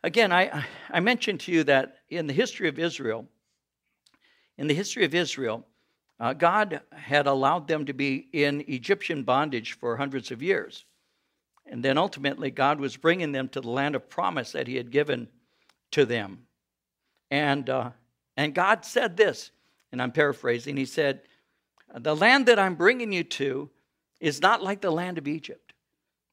[0.03, 3.27] again, I, I mentioned to you that in the history of Israel,
[4.57, 5.65] in the history of Israel,
[6.19, 10.85] uh, God had allowed them to be in Egyptian bondage for hundreds of years.
[11.73, 14.91] And then ultimately, God was bringing them to the land of promise that He had
[14.91, 15.27] given
[15.89, 16.45] to them.
[17.31, 17.89] And, uh,
[18.37, 19.49] and God said this,
[19.91, 21.21] and I'm paraphrasing He said,
[21.97, 23.71] The land that I'm bringing you to
[24.19, 25.73] is not like the land of Egypt.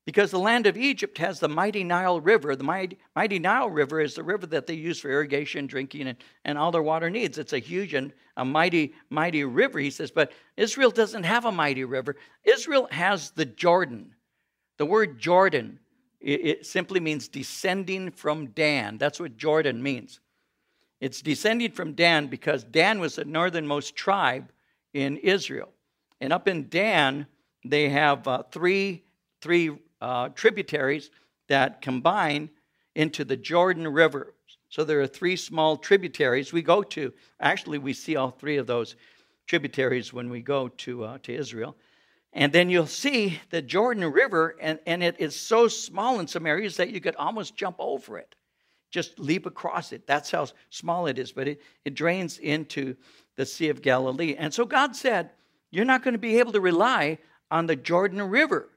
[0.05, 2.55] Because the land of Egypt has the mighty Nile River.
[2.55, 6.19] The mighty, mighty Nile River is the river that they use for irrigation, drinking, and,
[6.45, 7.39] and all their water needs.
[7.39, 10.11] It's a huge and a mighty, mighty river, he says.
[10.11, 12.17] But Israel doesn't have a mighty river.
[12.45, 14.15] Israel has the Jordan.
[14.81, 15.79] The word Jordan,
[16.23, 18.97] it, simply means descending from Dan.
[18.97, 20.21] That's what Jordan means.
[21.03, 24.51] It's descending from Dan because Dan was the northernmost tribe
[24.95, 25.69] in Israel.
[26.23, 27.27] And up in Dan,
[27.63, 29.05] they have uh, three,
[29.43, 31.11] three uh, tributaries
[31.49, 32.49] that combine
[32.95, 34.33] into the Jordan River.
[34.71, 37.13] So there are three small tributaries we go to.
[37.39, 38.97] Actually, we see all three of those
[39.47, 41.77] tributaries when we go to, uh, to Israel.
[42.33, 46.47] And then you'll see the Jordan River, and, and it is so small in some
[46.47, 48.37] areas that you could almost jump over it,
[48.91, 50.07] just leap across it.
[50.07, 52.97] That's how small it is, but it, it drains into
[53.37, 54.37] the Sea of Galilee.
[54.39, 55.31] And so God said,
[55.71, 57.19] You're not going to be able to rely
[57.51, 58.69] on the Jordan River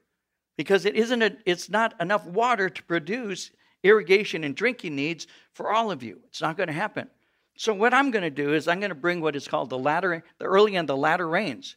[0.56, 3.50] because it isn't a, it's not enough water to produce
[3.84, 6.18] irrigation and drinking needs for all of you.
[6.26, 7.08] It's not going to happen.
[7.56, 9.78] So what I'm going to do is I'm going to bring what is called the
[9.78, 11.76] latter, the early and the latter rains.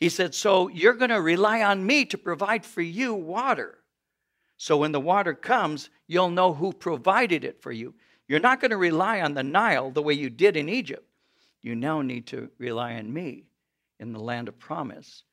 [0.00, 3.78] He said, So you're going to rely on me to provide for you water.
[4.56, 7.94] So when the water comes, you'll know who provided it for you.
[8.26, 11.06] You're not going to rely on the Nile the way you did in Egypt.
[11.62, 13.44] You now need to rely on me
[13.98, 15.24] in the land of promise.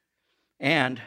[0.60, 1.02] And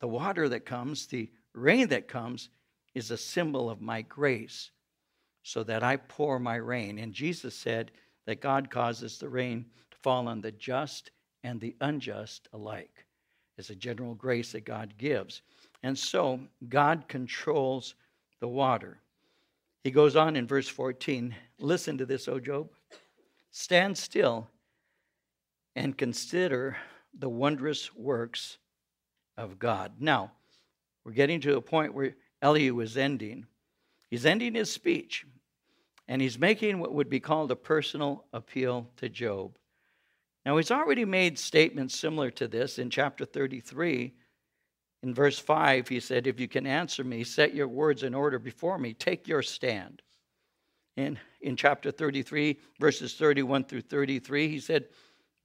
[0.00, 2.50] the water that comes, the rain that comes,
[2.94, 4.70] is a symbol of my grace,
[5.42, 6.98] so that I pour my rain.
[6.98, 7.90] And Jesus said
[8.26, 11.10] that God causes the rain to fall on the just
[11.44, 13.06] and the unjust alike.
[13.56, 15.42] It's a general grace that God gives.
[15.82, 17.94] And so God controls
[18.40, 18.98] the water.
[19.84, 22.68] He goes on in verse 14 Listen to this, O Job.
[23.50, 24.48] Stand still
[25.74, 26.76] and consider
[27.18, 28.58] the wondrous works
[29.36, 29.92] of God.
[29.98, 30.32] Now,
[31.04, 33.46] we're getting to a point where Elihu is ending.
[34.10, 35.24] He's ending his speech,
[36.06, 39.56] and he's making what would be called a personal appeal to Job.
[40.48, 44.14] Now, he's already made statements similar to this in chapter 33.
[45.02, 48.38] In verse 5, he said, If you can answer me, set your words in order
[48.38, 50.00] before me, take your stand.
[50.96, 54.86] And in chapter 33, verses 31 through 33, he said,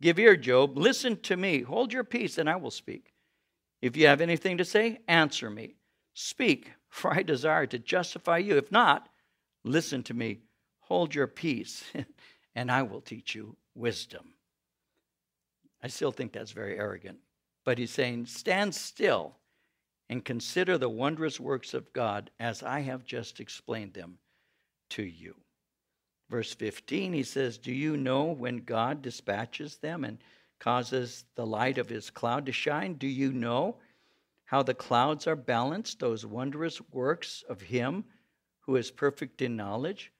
[0.01, 3.11] Give ear, Job, listen to me, hold your peace, and I will speak.
[3.81, 5.75] If you have anything to say, answer me.
[6.13, 8.55] Speak, for I desire to justify you.
[8.55, 9.09] If not,
[9.65, 10.43] listen to me,
[10.79, 11.83] hold your peace,
[12.55, 14.32] and I will teach you wisdom.
[15.83, 17.19] I still think that's very arrogant.
[17.65, 19.35] But he's saying, Stand still
[20.09, 24.17] and consider the wondrous works of God as I have just explained them
[24.91, 25.35] to you.
[26.29, 30.17] Verse 15, he says, Do you know when God dispatches them and
[30.59, 32.93] causes the light of his cloud to shine?
[32.93, 33.77] Do you know
[34.45, 38.05] how the clouds are balanced, those wondrous works of him
[38.61, 40.11] who is perfect in knowledge?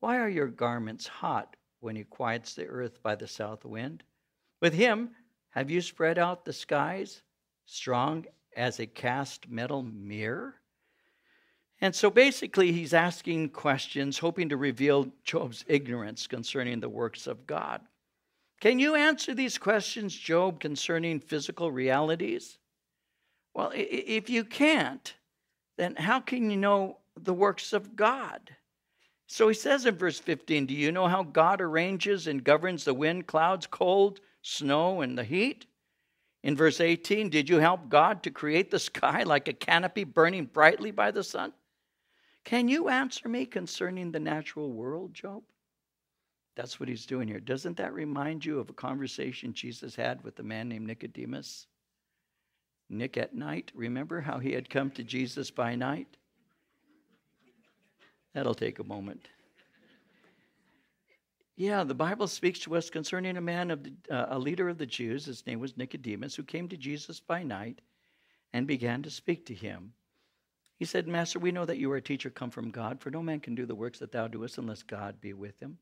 [0.00, 4.02] Why are your garments hot when he quiets the earth by the south wind?
[4.60, 5.10] With him,
[5.50, 7.22] have you spread out the skies,
[7.64, 10.54] strong as a cast metal mirror?
[11.80, 17.46] And so basically, he's asking questions, hoping to reveal Job's ignorance concerning the works of
[17.46, 17.82] God.
[18.60, 22.58] Can you answer these questions, Job, concerning physical realities?
[23.54, 25.14] Well, if you can't,
[25.76, 28.56] then how can you know the works of God?
[29.28, 32.94] So he says in verse 15 Do you know how God arranges and governs the
[32.94, 35.66] wind, clouds, cold, snow, and the heat.
[36.42, 40.46] In verse 18, did you help God to create the sky like a canopy burning
[40.46, 41.52] brightly by the sun?
[42.44, 45.42] Can you answer me concerning the natural world, Job?
[46.56, 47.40] That's what he's doing here.
[47.40, 51.66] Doesn't that remind you of a conversation Jesus had with a man named Nicodemus?
[52.88, 56.16] Nick at night, remember how he had come to Jesus by night?
[58.34, 59.28] That'll take a moment.
[61.58, 64.78] Yeah, the Bible speaks to us concerning a man of the, uh, a leader of
[64.78, 65.24] the Jews.
[65.24, 67.80] His name was Nicodemus, who came to Jesus by night
[68.52, 69.92] and began to speak to him.
[70.78, 73.24] He said, Master, we know that you are a teacher come from God, for no
[73.24, 75.78] man can do the works that thou doest unless God be with him.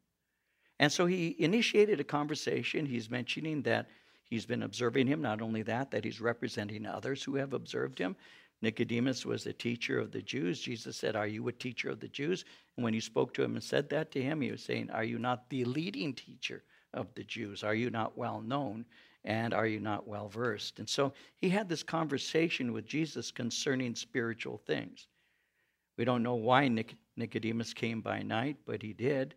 [0.79, 2.87] And so he initiated a conversation.
[2.87, 3.87] He's mentioning that
[4.24, 5.20] he's been observing him.
[5.20, 8.16] Not only that, that he's representing others who have observed him.
[8.63, 10.61] Nicodemus was a teacher of the Jews.
[10.61, 12.45] Jesus said, Are you a teacher of the Jews?
[12.77, 15.05] And when he spoke to him and said that to him, he was saying, Are
[15.05, 16.63] you not the leading teacher
[16.95, 17.63] of the Jews?
[17.63, 18.87] Are you not well known?
[19.25, 20.79] And are you not well versed?
[20.79, 25.09] And so he had this conversation with Jesus concerning spiritual things.
[25.99, 26.69] We don't know why
[27.17, 29.35] Nicodemus came by night, but he did.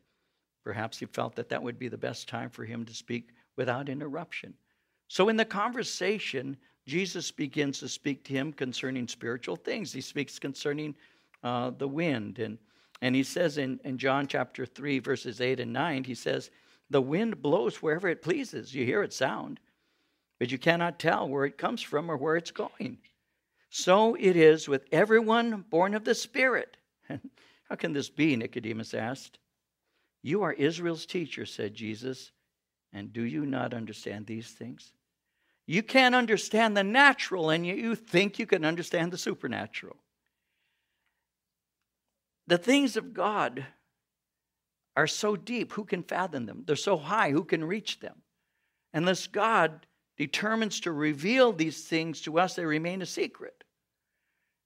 [0.64, 3.90] Perhaps he felt that that would be the best time for him to speak without
[3.90, 4.54] interruption.
[5.08, 6.56] So in the conversation,
[6.90, 9.94] Jesus begins to speak to him concerning spiritual things.
[9.94, 10.96] He speaks concerning
[11.44, 12.40] uh, the wind.
[12.40, 12.58] And,
[13.04, 16.50] and he says in, in John chapter 3, verses 8 and 9, he says,
[16.90, 18.74] The wind blows wherever it pleases.
[18.74, 19.60] You hear its sound,
[20.40, 22.98] but you cannot tell where it comes from or where it's going.
[23.70, 26.76] So it is with everyone born of the Spirit.
[27.08, 28.36] How can this be?
[28.36, 29.38] Nicodemus asked.
[30.24, 32.32] You are Israel's teacher, said Jesus,
[32.92, 34.92] and do you not understand these things?
[35.70, 39.98] You can't understand the natural, and you think you can understand the supernatural.
[42.48, 43.68] The things of God
[44.98, 46.64] are so deep, who can fathom them?
[46.66, 48.24] They're so high, who can reach them?
[48.96, 49.86] Unless God
[50.18, 53.64] determines to reveal these things to us, they remain a secret.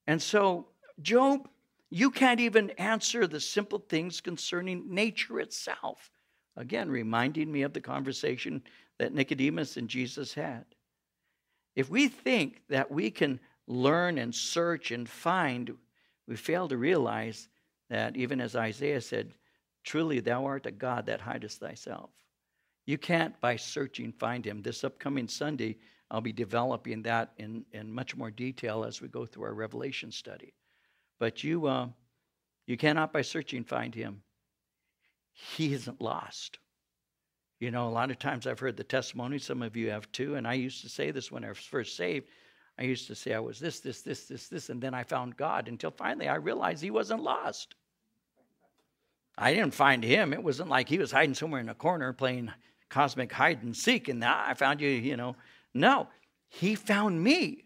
[0.07, 0.67] And so,
[1.01, 1.49] Job,
[1.89, 6.11] you can't even answer the simple things concerning nature itself.
[6.55, 8.63] Again, reminding me of the conversation
[8.99, 10.63] that Nicodemus and Jesus had.
[11.75, 15.75] If we think that we can learn and search and find,
[16.27, 17.47] we fail to realize
[17.89, 19.33] that even as Isaiah said,
[19.83, 22.09] Truly thou art a God that hidest thyself.
[22.85, 24.61] You can't, by searching, find him.
[24.61, 25.77] This upcoming Sunday,
[26.09, 30.11] I'll be developing that in, in much more detail as we go through our Revelation
[30.11, 30.53] study.
[31.19, 31.87] But you, uh,
[32.65, 34.23] you cannot, by searching, find him.
[35.31, 36.59] He isn't lost.
[37.63, 40.35] You know, a lot of times I've heard the testimony, some of you have too,
[40.35, 42.27] and I used to say this when I was first saved.
[42.77, 45.37] I used to say I was this, this, this, this, this, and then I found
[45.37, 47.75] God until finally I realized He wasn't lost.
[49.37, 50.33] I didn't find Him.
[50.33, 52.51] It wasn't like He was hiding somewhere in a corner playing
[52.89, 55.37] cosmic hide and seek, and now I found you, you know.
[55.73, 56.09] No,
[56.49, 57.63] He found me.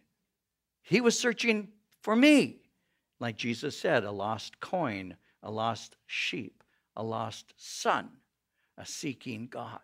[0.84, 1.70] He was searching
[2.04, 2.58] for me.
[3.20, 6.64] Like Jesus said, a lost coin, a lost sheep,
[6.96, 8.10] a lost son,
[8.78, 9.80] a seeking God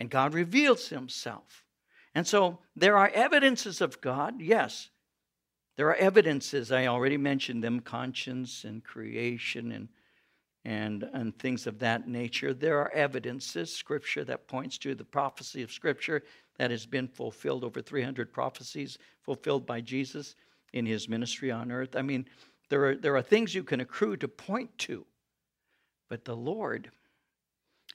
[0.00, 1.66] and God reveals himself.
[2.14, 4.88] And so there are evidences of God, yes.
[5.76, 9.88] There are evidences, I already mentioned them conscience and creation and,
[10.64, 12.54] and, and things of that nature.
[12.54, 16.22] There are evidences, scripture that points to the prophecy of scripture
[16.56, 20.34] that has been fulfilled, over 300 prophecies fulfilled by Jesus
[20.72, 21.94] in his ministry on earth.
[21.94, 22.24] I mean,
[22.70, 25.04] there are, there are things you can accrue to point to,
[26.08, 26.90] but the Lord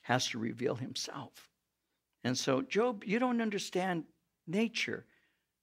[0.03, 1.49] has to reveal himself.
[2.25, 4.03] And so, Job, you don't understand
[4.47, 5.05] nature.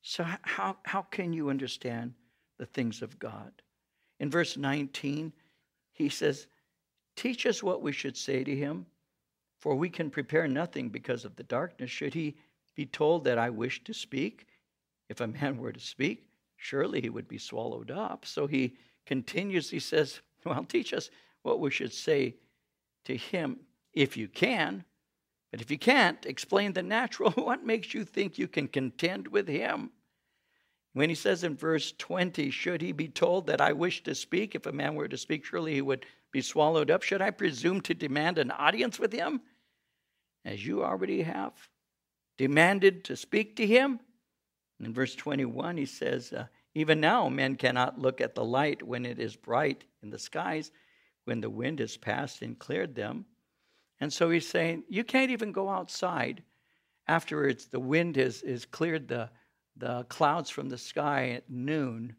[0.00, 2.14] So, how, how can you understand
[2.56, 3.50] the things of God?
[4.20, 5.32] In verse 19,
[5.92, 6.46] he says,
[7.16, 8.86] Teach us what we should say to him,
[9.58, 11.90] for we can prepare nothing because of the darkness.
[11.90, 12.36] Should he
[12.76, 14.46] be told that I wish to speak?
[15.08, 18.24] If a man were to speak, surely he would be swallowed up.
[18.24, 21.10] So he continues, he says, Well, teach us
[21.42, 22.36] what we should say
[23.06, 23.58] to him
[23.92, 24.84] if you can.
[25.52, 29.46] But if you can't explain the natural, what makes you think you can contend with
[29.46, 29.90] him?
[30.94, 34.54] When he says in verse 20, should he be told that I wish to speak?
[34.54, 37.02] If a man were to speak, surely he would be swallowed up.
[37.02, 39.42] Should I presume to demand an audience with him?
[40.44, 41.52] As you already have
[42.36, 44.00] demanded to speak to him?
[44.80, 49.06] In verse 21, he says, uh, Even now men cannot look at the light when
[49.06, 50.72] it is bright in the skies,
[51.24, 53.24] when the wind has passed and cleared them.
[54.02, 56.42] And so he's saying, you can't even go outside
[57.06, 57.66] afterwards.
[57.66, 59.30] The wind has, has cleared the,
[59.76, 62.16] the clouds from the sky at noon.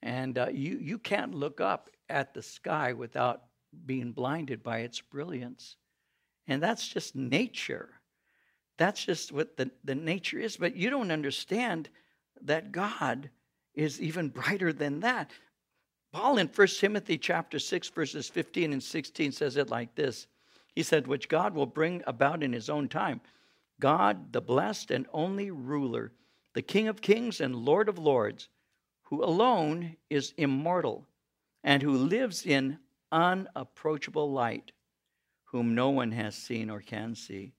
[0.00, 3.42] And uh, you, you can't look up at the sky without
[3.84, 5.76] being blinded by its brilliance.
[6.46, 7.90] And that's just nature.
[8.78, 10.56] That's just what the, the nature is.
[10.56, 11.90] But you don't understand
[12.44, 13.28] that God
[13.74, 15.32] is even brighter than that.
[16.12, 20.28] Paul in 1 Timothy chapter 6, verses 15 and 16 says it like this.
[20.74, 23.20] He said, which God will bring about in his own time.
[23.80, 26.12] God, the blessed and only ruler,
[26.52, 28.48] the King of kings and Lord of lords,
[29.02, 31.06] who alone is immortal
[31.62, 32.78] and who lives in
[33.12, 34.72] unapproachable light,
[35.44, 37.52] whom no one has seen or can see.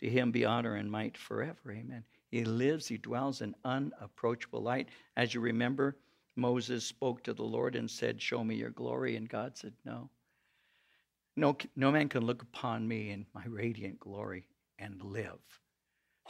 [0.00, 1.70] To him be honor and might forever.
[1.72, 2.04] Amen.
[2.30, 4.88] He lives, he dwells in unapproachable light.
[5.16, 5.96] As you remember,
[6.34, 9.16] Moses spoke to the Lord and said, Show me your glory.
[9.16, 10.10] And God said, No.
[11.36, 14.46] No, no man can look upon me in my radiant glory
[14.78, 15.38] and live.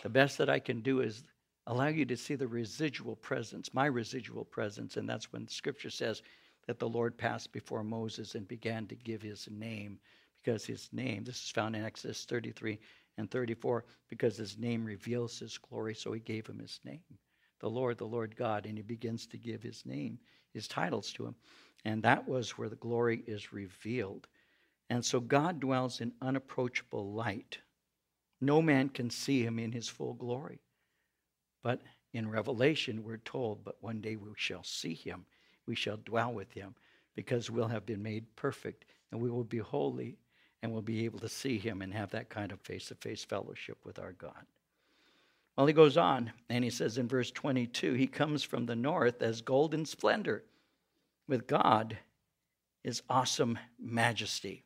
[0.03, 1.23] The best that I can do is
[1.67, 4.97] allow you to see the residual presence, my residual presence.
[4.97, 6.23] And that's when scripture says
[6.67, 9.99] that the Lord passed before Moses and began to give his name,
[10.43, 12.79] because his name, this is found in Exodus 33
[13.19, 17.01] and 34, because his name reveals his glory, so he gave him his name.
[17.61, 20.19] The Lord, the Lord God, and he begins to give his name,
[20.53, 21.35] his titles to him.
[21.85, 24.27] And that was where the glory is revealed.
[24.89, 27.59] And so God dwells in unapproachable light.
[28.41, 30.61] No man can see him in his full glory.
[31.63, 31.83] But
[32.13, 35.27] in Revelation, we're told, but one day we shall see him.
[35.67, 36.75] We shall dwell with him
[37.17, 40.17] because we'll have been made perfect and we will be holy
[40.63, 43.25] and we'll be able to see him and have that kind of face to face
[43.25, 44.47] fellowship with our God.
[45.57, 49.23] Well, he goes on and he says in verse 22 He comes from the north
[49.23, 50.45] as golden splendor
[51.27, 51.99] with God
[52.85, 54.63] is awesome majesty.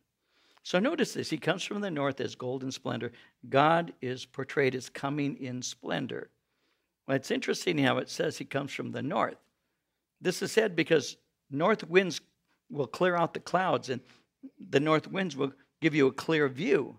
[0.62, 3.12] So notice this He comes from the north as golden splendor.
[3.48, 6.30] God is portrayed as coming in splendor.
[7.06, 9.38] Well, it's interesting how it says He comes from the north.
[10.20, 11.16] This is said because
[11.50, 12.20] north winds
[12.70, 14.00] will clear out the clouds, and
[14.68, 16.96] the north winds will give you a clear view.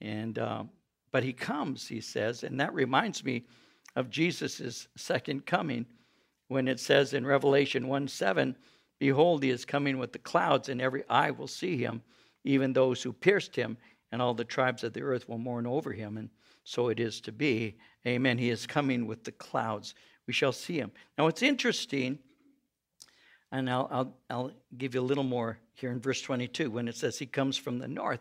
[0.00, 0.64] And uh,
[1.12, 3.44] but He comes, He says, and that reminds me
[3.96, 5.86] of Jesus' second coming
[6.48, 8.56] when it says in Revelation 1 7,
[8.98, 12.02] Behold, he is coming with the clouds, and every eye will see him,
[12.44, 13.76] even those who pierced him,
[14.10, 16.18] and all the tribes of the earth will mourn over him.
[16.18, 16.28] And
[16.64, 17.76] so it is to be.
[18.06, 18.38] Amen.
[18.38, 19.94] He is coming with the clouds.
[20.26, 20.92] We shall see him.
[21.18, 22.18] Now, it's interesting,
[23.50, 26.96] and I'll, I'll, I'll give you a little more here in verse 22 when it
[26.96, 28.20] says he comes from the north.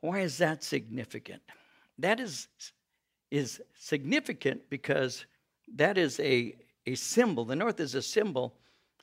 [0.00, 1.42] Why is that significant?
[1.98, 2.48] That is,
[3.30, 5.24] is significant because
[5.76, 6.56] that is a,
[6.86, 7.44] a symbol.
[7.44, 8.54] The north is a symbol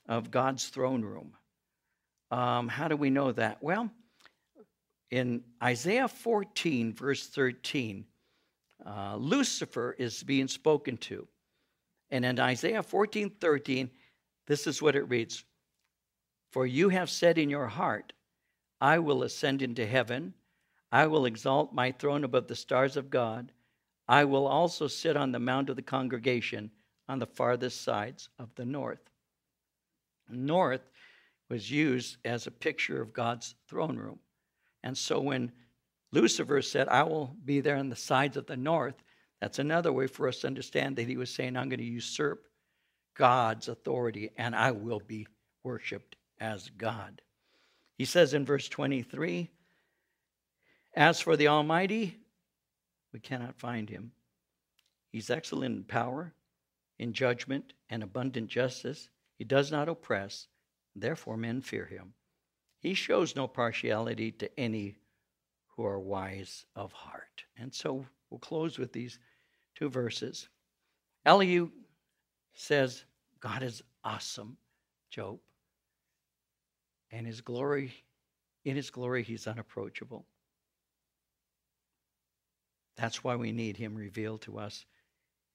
[0.08, 1.32] of God's throne room.
[2.30, 3.62] Um, how do we know that?
[3.62, 3.90] Well,
[5.10, 8.04] in Isaiah 14, verse 13,
[8.86, 11.26] uh, Lucifer is being spoken to.
[12.10, 13.90] And in Isaiah 14, 13,
[14.46, 15.44] this is what it reads
[16.50, 18.12] For you have said in your heart,
[18.80, 20.34] I will ascend into heaven,
[20.92, 23.52] I will exalt my throne above the stars of God,
[24.08, 26.70] I will also sit on the mount of the congregation
[27.08, 29.10] on the farthest sides of the north.
[30.28, 30.90] North
[31.48, 34.18] was used as a picture of God's throne room.
[34.82, 35.52] And so when
[36.12, 39.02] Lucifer said, I will be there on the sides of the north,
[39.40, 42.46] that's another way for us to understand that he was saying, I'm going to usurp
[43.14, 45.26] God's authority and I will be
[45.62, 47.22] worshiped as God.
[47.96, 49.50] He says in verse 23
[50.94, 52.16] As for the Almighty,
[53.12, 54.12] we cannot find him.
[55.10, 56.32] He's excellent in power,
[56.98, 59.08] in judgment, and abundant justice.
[59.36, 60.46] He does not oppress,
[60.94, 62.14] therefore men fear him.
[62.80, 64.96] He shows no partiality to any
[65.76, 67.44] who are wise of heart.
[67.56, 69.18] And so we'll close with these
[69.74, 70.48] two verses.
[71.26, 71.70] Elihu
[72.54, 73.04] says,
[73.38, 74.56] God is awesome,
[75.10, 75.38] Job.
[77.10, 77.92] And his glory,
[78.64, 80.24] in his glory, he's unapproachable.
[82.96, 84.84] That's why we need him revealed to us.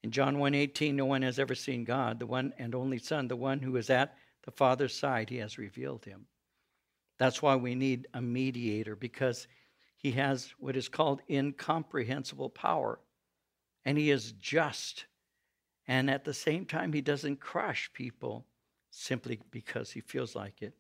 [0.03, 3.36] In John 1:18, no one has ever seen God, the one and only Son, the
[3.36, 6.28] one who is at the Father's side, he has revealed him.
[7.18, 9.47] That's why we need a mediator, because
[9.95, 12.99] he has what is called incomprehensible power.
[13.86, 15.05] And he is just.
[15.88, 18.45] And at the same time, he doesn't crush people
[18.89, 20.74] simply because he feels like it,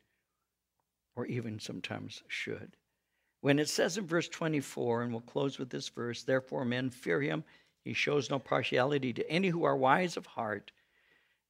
[1.15, 2.75] or even sometimes should.
[3.41, 7.21] When it says in verse 24, and we'll close with this verse, therefore men fear
[7.21, 7.43] him,
[7.83, 10.71] he shows no partiality to any who are wise of heart.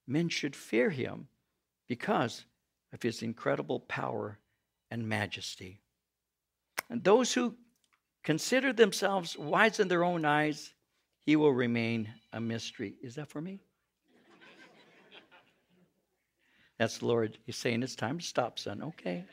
[0.06, 1.30] Men should fear him
[1.88, 2.46] because
[2.92, 4.40] of his incredible power
[4.96, 5.82] and majesty.
[6.90, 7.56] And those who
[8.24, 10.74] consider themselves wise in their own eyes,
[11.26, 12.96] he will remain a mystery.
[13.04, 13.60] Is that for me?
[16.78, 17.38] That's the Lord.
[17.46, 18.82] He's saying it's time to stop, son.
[18.84, 19.26] Okay.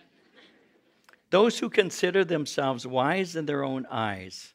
[1.30, 4.54] Those who consider themselves wise in their own eyes,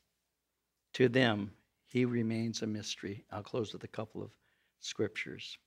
[0.93, 1.51] to them
[1.85, 3.23] he remains a mystery.
[3.31, 4.31] I'll close with a couple of
[4.81, 5.57] scriptures.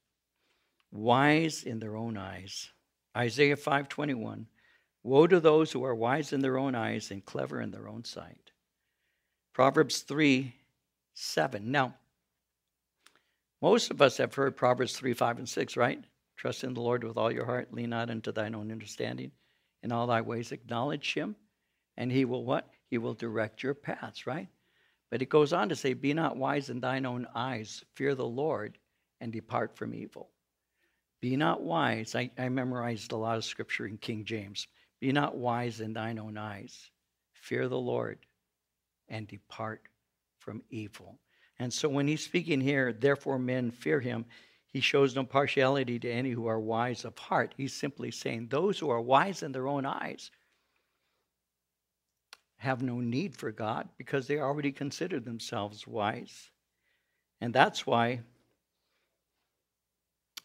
[0.93, 2.70] Wise in their own eyes.
[3.16, 4.47] Isaiah 5:21
[5.03, 8.05] Woe to those who are wise in their own eyes and clever in their own
[8.05, 8.51] sight.
[9.53, 10.55] Proverbs 3
[11.14, 11.70] 7.
[11.70, 11.94] Now,
[13.62, 16.03] most of us have heard Proverbs 3 5 and 6, right?
[16.36, 19.32] Trust in the Lord with all your heart, lean not unto thine own understanding.
[19.82, 21.36] In all thy ways acknowledge him,
[21.96, 22.70] and he will what?
[22.88, 24.48] He will direct your paths, right?
[25.11, 28.26] But it goes on to say, Be not wise in thine own eyes, fear the
[28.26, 28.78] Lord,
[29.20, 30.30] and depart from evil.
[31.20, 32.14] Be not wise.
[32.14, 34.66] I, I memorized a lot of scripture in King James.
[35.01, 36.90] Be not wise in thine own eyes.
[37.32, 38.18] Fear the Lord
[39.09, 39.82] and depart
[40.38, 41.18] from evil.
[41.59, 44.24] And so when he's speaking here, therefore men fear him,
[44.66, 47.55] he shows no partiality to any who are wise of heart.
[47.57, 50.30] He's simply saying those who are wise in their own eyes
[52.59, 56.51] have no need for God because they already consider themselves wise.
[57.40, 58.20] And that's why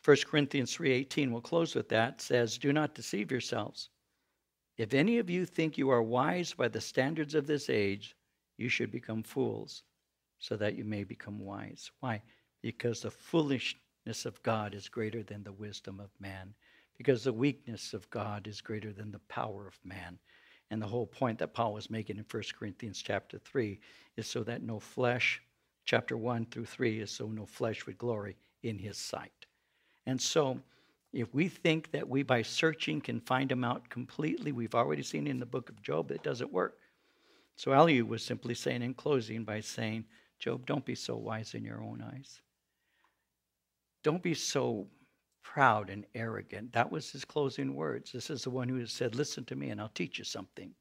[0.04, 3.90] 1 Corinthians 3:18 we'll close with that says do not deceive yourselves.
[4.78, 8.16] If any of you think you are wise by the standards of this age,
[8.58, 9.84] you should become fools
[10.40, 11.92] so that you may become wise.
[12.02, 12.22] Why?
[12.62, 16.54] Because the foolishness of God is greater than the wisdom of man.
[16.98, 20.18] Because the weakness of God is greater than the power of man.
[20.72, 23.80] And the whole point that Paul was making in 1 Corinthians chapter 3
[24.18, 25.42] is so that no flesh,
[25.86, 29.46] chapter 1 through 3, is so no flesh would glory in his sight.
[30.06, 30.60] And so,
[31.16, 35.28] if we think that we by searching can find them out completely, we've already seen
[35.28, 36.78] in the book of Job it doesn't work.
[37.56, 40.04] So Elihu was simply saying in closing by saying,
[40.40, 42.42] Job, don't be so wise in your own eyes.
[44.04, 44.88] Don't be so
[45.42, 46.74] proud and arrogant.
[46.74, 48.12] That was his closing words.
[48.12, 50.72] This is the one who said, Listen to me and I'll teach you something.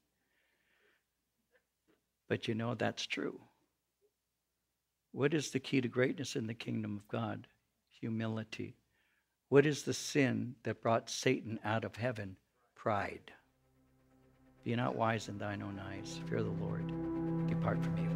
[2.27, 3.39] But you know, that's true.
[5.13, 7.47] What is the key to greatness in the kingdom of God?
[8.01, 8.75] Humility.
[9.49, 12.35] What is the sin that brought Satan out of heaven?
[12.75, 13.31] Pride.
[14.63, 16.19] Be not wise in thine own eyes.
[16.27, 16.87] Fear the Lord.
[17.47, 18.15] Depart from evil.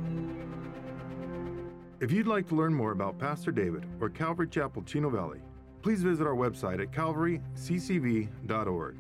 [2.00, 5.42] If you'd like to learn more about Pastor David or Calvary Chapel Chino Valley,
[5.82, 8.96] please visit our website at calvaryccv.org.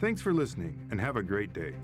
[0.00, 1.74] Thanks for listening and have a great day.